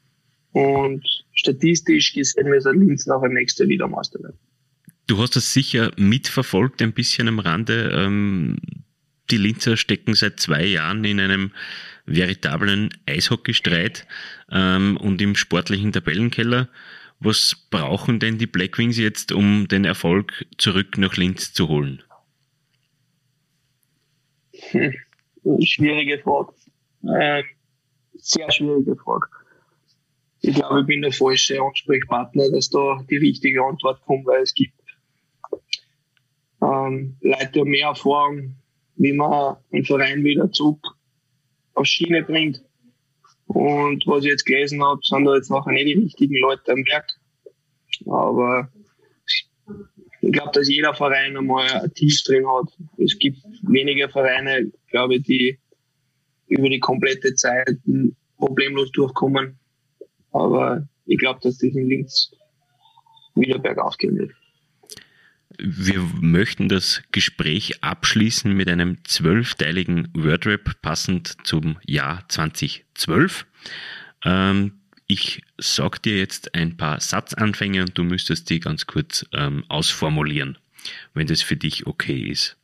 Und 0.52 1.26
statistisch 1.48 2.14
gesehen 2.14 2.54
ist 2.54 2.66
Linz 2.66 3.06
nachher 3.06 3.30
nächste 3.30 3.68
wieder 3.68 3.88
Meister 3.88 4.20
werden. 4.20 4.38
Du 5.08 5.18
hast 5.20 5.36
das 5.36 5.54
sicher 5.54 5.92
mitverfolgt, 5.98 6.82
ein 6.82 6.92
bisschen 6.92 7.30
am 7.30 7.40
Rande. 7.40 7.92
Ähm, 7.94 8.58
die 9.32 9.38
Linzer 9.38 9.78
stecken 9.78 10.14
seit 10.14 10.40
zwei 10.40 10.66
Jahren 10.66 11.04
in 11.06 11.20
einem 11.20 11.52
veritablen 12.06 12.90
Eishockeystreit 13.06 14.06
ähm, 14.52 14.98
und 14.98 15.22
im 15.22 15.36
sportlichen 15.36 15.94
Tabellenkeller. 15.94 16.68
Was 17.20 17.56
brauchen 17.70 18.20
denn 18.20 18.38
die 18.38 18.48
Blackwings 18.48 18.98
jetzt, 18.98 19.32
um 19.32 19.68
den 19.68 19.86
Erfolg 19.86 20.46
zurück 20.58 20.98
nach 20.98 21.16
Linz 21.16 21.54
zu 21.54 21.68
holen? 21.68 22.04
Hm, 24.72 24.94
schwierige 25.64 26.20
Frage. 26.20 26.54
Ähm, 27.04 27.46
sehr 28.16 28.52
schwierige 28.52 28.96
Frage 28.98 29.28
ich 30.48 30.56
glaube, 30.56 30.82
ich 30.82 30.88
bin 30.88 31.02
der 31.02 31.12
falsche 31.12 31.62
Ansprechpartner, 31.62 32.50
dass 32.52 32.70
da 32.70 33.04
die 33.10 33.18
richtige 33.18 33.64
Antwort 33.64 34.02
kommt, 34.06 34.26
weil 34.26 34.42
es 34.42 34.54
gibt 34.54 34.74
ähm, 36.62 37.18
Leute 37.22 37.66
mehr 37.66 37.88
Erfahrung, 37.90 38.56
wie 38.96 39.12
man 39.12 39.58
einen 39.72 39.84
Verein 39.84 40.24
wieder 40.24 40.50
zurück 40.52 40.80
auf 41.74 41.86
Schiene 41.86 42.24
bringt. 42.24 42.64
Und 43.48 44.06
was 44.08 44.24
ich 44.24 44.32
jetzt 44.32 44.46
gelesen 44.46 44.82
habe, 44.82 45.00
sind 45.04 45.26
da 45.26 45.36
jetzt 45.36 45.52
nachher 45.52 45.74
nicht 45.74 45.88
die 45.88 46.04
richtigen 46.04 46.38
Leute 46.38 46.72
am 46.72 46.86
Werk. 46.86 47.12
Aber 48.06 48.70
ich 50.22 50.32
glaube, 50.32 50.52
dass 50.54 50.70
jeder 50.70 50.94
Verein 50.94 51.36
einmal 51.36 51.70
ein 51.70 51.94
Tief 51.94 52.24
drin 52.24 52.46
hat. 52.48 52.72
Es 52.98 53.20
gibt 53.20 53.40
wenige 53.64 54.10
Vereine, 54.10 54.72
glaube 54.90 55.16
ich, 55.16 55.24
die 55.24 55.60
über 56.48 56.70
die 56.70 56.80
komplette 56.80 57.36
Zeit 57.36 57.80
problemlos 58.38 58.92
durchkommen. 58.92 59.60
Aber 60.32 60.88
ich 61.06 61.18
glaube, 61.18 61.40
dass 61.42 61.58
das 61.58 61.76
in 61.76 61.88
Linz 61.88 62.32
wieder 63.36 63.60
bergauf 63.60 63.98
gehen 63.98 64.18
wird. 64.18 64.32
Wir 65.60 66.00
möchten 66.20 66.70
das 66.70 67.02
Gespräch 67.12 67.84
abschließen 67.84 68.52
mit 68.54 68.70
einem 68.70 69.04
zwölfteiligen 69.06 70.10
Wordrap 70.14 70.82
passend 70.82 71.36
zum 71.48 71.80
Jahr 71.86 72.28
2012. 72.28 73.48
Ähm, 74.24 74.74
ich 75.08 75.42
sag 75.58 76.04
dir 76.04 76.18
jetzt 76.18 76.54
ein 76.54 76.78
paar 76.78 77.00
Satzanfänge 77.00 77.82
und 77.82 77.98
du 77.98 78.04
müsstest 78.04 78.50
die 78.50 78.60
ganz 78.60 78.86
kurz 78.86 79.26
ähm, 79.32 79.64
ausformulieren, 79.70 80.58
wenn 81.14 81.28
das 81.28 81.42
für 81.42 81.56
dich 81.56 81.88
okay 81.88 82.20
ist. 82.20 82.58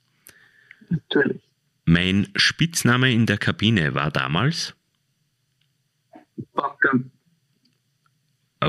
Natürlich. 0.90 1.42
Mein 1.86 2.28
Spitzname 2.36 3.12
in 3.12 3.26
der 3.26 3.38
Kabine 3.38 3.96
war 3.96 4.12
damals? 4.12 4.76
Pumpgun. 6.54 7.13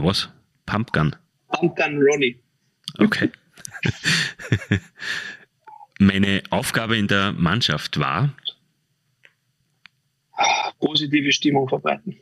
Was? 0.03 0.29
Pumpgun? 0.67 1.15
Pumpgun 1.49 2.03
Ronnie. 2.03 2.41
Okay. 2.99 3.31
Meine 5.99 6.43
Aufgabe 6.51 6.97
in 6.97 7.07
der 7.07 7.33
Mannschaft 7.33 7.99
war? 7.99 8.35
Positive 10.81 11.33
Stimmung 11.33 11.69
verbreiten. 11.69 12.17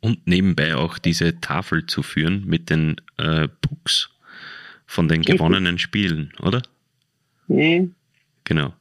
Und 0.00 0.26
nebenbei 0.26 0.74
auch 0.74 0.98
diese 0.98 1.40
Tafel 1.40 1.86
zu 1.86 2.02
führen 2.02 2.44
mit 2.46 2.70
den 2.70 3.00
äh, 3.18 3.48
Pucks 3.48 4.10
von 4.86 5.08
den 5.08 5.22
gewonnenen 5.22 5.78
Spielen, 5.80 6.32
oder? 6.40 6.62
Mhm. 7.46 7.94
Genau. 8.44 8.74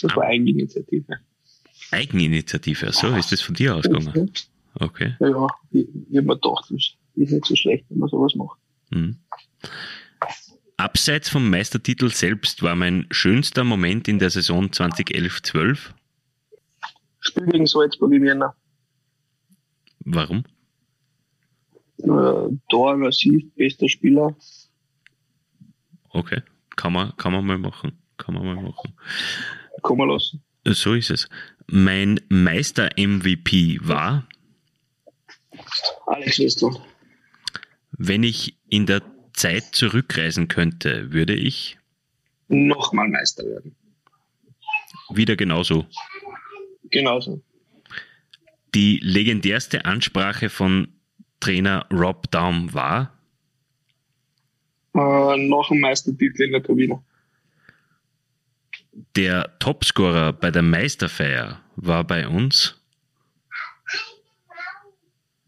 Das 0.00 0.14
war 0.14 0.24
Eigeninitiative. 0.24 1.18
Eigeninitiative, 1.90 2.92
so 2.92 3.14
ist 3.16 3.32
das 3.32 3.40
von 3.40 3.54
dir 3.54 3.76
ausgegangen. 3.76 4.30
Okay. 4.78 5.16
Ja, 5.20 5.46
ich, 5.70 5.88
ich 6.10 6.16
habe 6.16 6.26
mir 6.26 6.34
gedacht, 6.34 6.64
das 6.70 6.94
ist 7.14 7.32
nicht 7.32 7.44
so 7.44 7.56
schlecht, 7.56 7.84
wenn 7.88 7.98
man 7.98 8.08
sowas 8.08 8.34
macht. 8.34 8.58
Mhm. 8.90 9.16
Abseits 10.76 11.28
vom 11.28 11.48
Meistertitel 11.48 12.08
selbst 12.10 12.62
war 12.62 12.74
mein 12.74 13.06
schönster 13.10 13.64
Moment 13.64 14.08
in 14.08 14.18
der 14.18 14.30
Saison 14.30 14.66
2011-12. 14.66 15.92
Spiel 17.20 17.46
gegen 17.46 17.66
Salzburg 17.66 18.12
im 18.12 18.24
Jänner. 18.24 18.54
Warum? 20.00 20.44
Äh, 21.98 22.56
Tor, 22.68 22.96
Massiv, 22.96 23.44
bester 23.54 23.88
Spieler. 23.88 24.34
Okay, 26.08 26.42
kann 26.74 26.92
man, 26.92 27.16
kann 27.16 27.32
man 27.32 27.46
mal 27.46 27.58
machen. 27.58 27.92
Kann 28.16 28.34
man 28.34 28.44
mal 28.44 28.62
machen. 28.62 28.94
Kann 29.82 29.96
man 29.96 30.08
lassen. 30.08 30.42
So 30.64 30.94
ist 30.94 31.10
es. 31.10 31.28
Mein 31.66 32.20
Meister-MVP 32.28 33.80
war, 33.82 34.26
Alex 36.06 36.38
Westland. 36.38 36.80
wenn 37.92 38.22
ich 38.22 38.56
in 38.68 38.86
der 38.86 39.02
Zeit 39.34 39.64
zurückreisen 39.74 40.48
könnte, 40.48 41.12
würde 41.12 41.34
ich 41.34 41.78
Nochmal 42.48 43.08
Meister 43.08 43.44
werden. 43.44 43.74
wieder 45.14 45.36
genauso. 45.36 45.86
Genauso. 46.90 47.42
Die 48.74 48.98
legendärste 49.02 49.84
Ansprache 49.86 50.48
von 50.50 50.88
Trainer 51.40 51.86
Rob 51.90 52.30
Daum 52.30 52.72
war, 52.74 53.18
Äh, 54.94 55.36
noch 55.48 55.70
ein 55.70 55.80
Meistertitel 55.80 56.42
in 56.42 56.52
der 56.52 56.60
Kabine. 56.62 57.02
der 59.16 59.58
Topscorer 59.58 60.34
bei 60.34 60.50
der 60.50 60.62
Meisterfeier 60.62 61.60
war 61.76 62.04
bei 62.04 62.28
uns, 62.28 62.81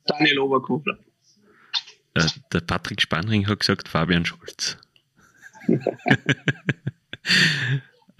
Daniel 0.07 0.39
Oberkofler. 0.41 0.99
äh, 2.15 2.27
der 2.53 2.61
Patrick 2.61 3.01
Spanring 3.01 3.47
hat 3.47 3.61
gesagt, 3.61 3.89
Fabian 3.89 4.25
Scholz. 4.25 4.79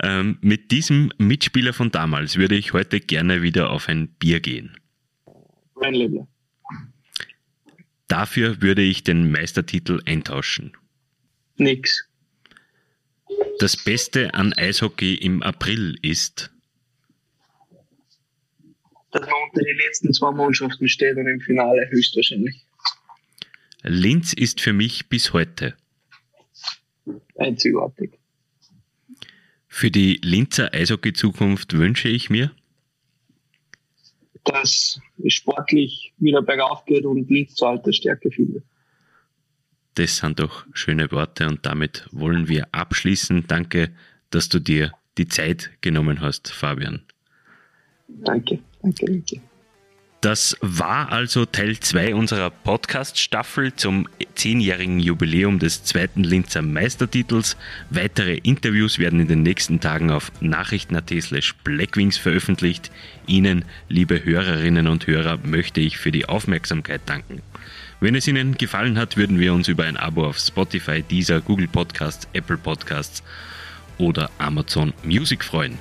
ähm, 0.03 0.39
mit 0.41 0.71
diesem 0.71 1.13
Mitspieler 1.19 1.73
von 1.73 1.91
damals 1.91 2.37
würde 2.37 2.55
ich 2.55 2.73
heute 2.73 3.01
gerne 3.01 3.43
wieder 3.43 3.71
auf 3.71 3.89
ein 3.89 4.09
Bier 4.09 4.41
gehen. 4.41 4.77
Mein 5.75 5.95
Lebler. 5.95 6.27
Dafür 8.09 8.63
würde 8.63 8.83
ich 8.83 9.05
den 9.05 9.31
Meistertitel 9.31 10.01
eintauschen. 10.07 10.77
Nix. 11.57 12.09
Das 13.59 13.77
Beste 13.77 14.35
an 14.35 14.53
Eishockey 14.53 15.15
im 15.15 15.43
April 15.43 15.99
ist, 16.03 16.54
Dass 19.15 19.23
man 19.23 19.35
unter 19.49 19.65
die 19.65 19.73
letzten 19.87 20.13
zwei 20.13 20.31
Mannschaften 20.33 20.89
steht 20.89 21.17
und 21.17 21.27
im 21.27 21.41
Finale 21.41 21.89
höchstwahrscheinlich. 21.91 22.67
Linz 23.83 24.33
ist 24.33 24.61
für 24.61 24.73
mich 24.73 25.09
bis 25.09 25.33
heute. 25.33 25.75
Einzigartig. 27.39 28.19
Für 29.69 29.91
die 29.91 30.21
Linzer 30.23 30.73
Eishockey-Zukunft 30.75 31.73
wünsche 31.77 32.09
ich 32.09 32.29
mir, 32.29 32.51
Dass 34.45 35.01
es 35.25 35.33
sportlich 35.33 36.13
wieder 36.19 36.43
bergauf 36.43 36.85
geht 36.85 37.05
und 37.05 37.31
Linz 37.31 37.55
zur 37.55 37.69
alter 37.69 37.93
Stärke 37.93 38.31
findet. 38.31 38.65
das 39.95 40.17
sind 40.17 40.41
doch 40.41 40.67
schöne 40.73 41.11
Worte 41.13 41.47
und 41.47 41.65
damit 41.67 42.09
wollen 42.11 42.49
wir 42.49 42.67
abschließen. 42.73 43.47
Danke, 43.47 43.95
dass 44.31 44.49
du 44.49 44.59
dir 44.59 44.93
die 45.19 45.29
Zeit 45.29 45.71
genommen 45.83 46.21
hast, 46.21 46.51
Fabian. 46.51 47.03
Danke, 48.09 48.59
danke, 48.85 49.07
danke. 49.07 49.41
Das 50.25 50.57
war 50.63 51.13
also 51.13 51.45
Teil 51.45 51.79
2 51.79 52.15
unserer 52.15 52.49
Podcast-Staffel 52.49 53.75
zum 53.75 54.09
zehnjährigen 54.35 54.99
Jubiläum 54.99 55.59
des 55.59 55.85
zweiten 55.85 56.25
Linzer 56.25 56.63
Meistertitels. 56.63 57.59
Weitere 57.91 58.39
Interviews 58.39 58.99
werden 58.99 59.21
in 59.21 59.29
den 59.29 59.43
nächsten 59.43 59.81
Tagen 59.81 60.11
auf 60.11 60.33
nachrichten.at 60.41 61.11
slash 61.21 61.55
blackwings 61.63 62.17
veröffentlicht. 62.17 62.91
Ihnen, 63.27 63.67
liebe 63.91 64.25
Hörerinnen 64.25 64.89
und 64.89 65.07
Hörer, 65.07 65.41
möchte 65.43 65.83
ich 65.83 65.99
für 65.99 66.11
die 66.11 66.27
Aufmerksamkeit 66.27 67.03
danken. 67.05 67.43
Wenn 68.01 68.15
es 68.15 68.27
Ihnen 68.27 68.57
gefallen 68.57 68.97
hat, 68.97 69.19
würden 69.19 69.39
wir 69.39 69.53
uns 69.53 69.69
über 69.69 69.85
ein 69.85 69.99
Abo 69.99 70.25
auf 70.25 70.39
Spotify, 70.39 71.03
Deezer, 71.03 71.43
Google 71.43 71.69
Podcasts, 71.69 72.27
Apple 72.33 72.57
Podcasts 72.57 73.23
oder 73.99 74.31
Amazon 74.39 74.95
Music 75.05 75.45
freuen. 75.45 75.79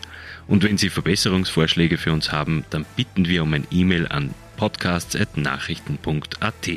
Und 0.48 0.64
wenn 0.64 0.78
Sie 0.78 0.90
Verbesserungsvorschläge 0.90 1.98
für 1.98 2.12
uns 2.12 2.32
haben, 2.32 2.66
dann 2.70 2.86
bitten 2.96 3.28
wir 3.28 3.44
um 3.44 3.54
ein 3.54 3.68
E-Mail 3.72 4.08
an 4.08 4.34
podcasts.nachrichten.at. 4.58 6.70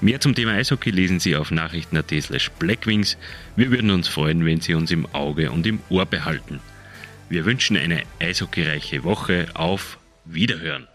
Mehr 0.00 0.20
zum 0.20 0.34
Thema 0.34 0.52
Eishockey 0.52 0.90
lesen 0.90 1.20
Sie 1.20 1.36
auf 1.36 1.50
nachrichten.at 1.50 2.12
slash 2.20 2.50
blackwings. 2.58 3.16
Wir 3.56 3.70
würden 3.70 3.90
uns 3.90 4.08
freuen, 4.08 4.44
wenn 4.44 4.60
Sie 4.60 4.74
uns 4.74 4.90
im 4.90 5.06
Auge 5.14 5.50
und 5.50 5.66
im 5.66 5.80
Ohr 5.88 6.04
behalten. 6.04 6.60
Wir 7.28 7.46
wünschen 7.46 7.76
eine 7.76 8.02
eishockeyreiche 8.20 9.04
Woche. 9.04 9.46
Auf 9.54 9.98
Wiederhören! 10.24 10.88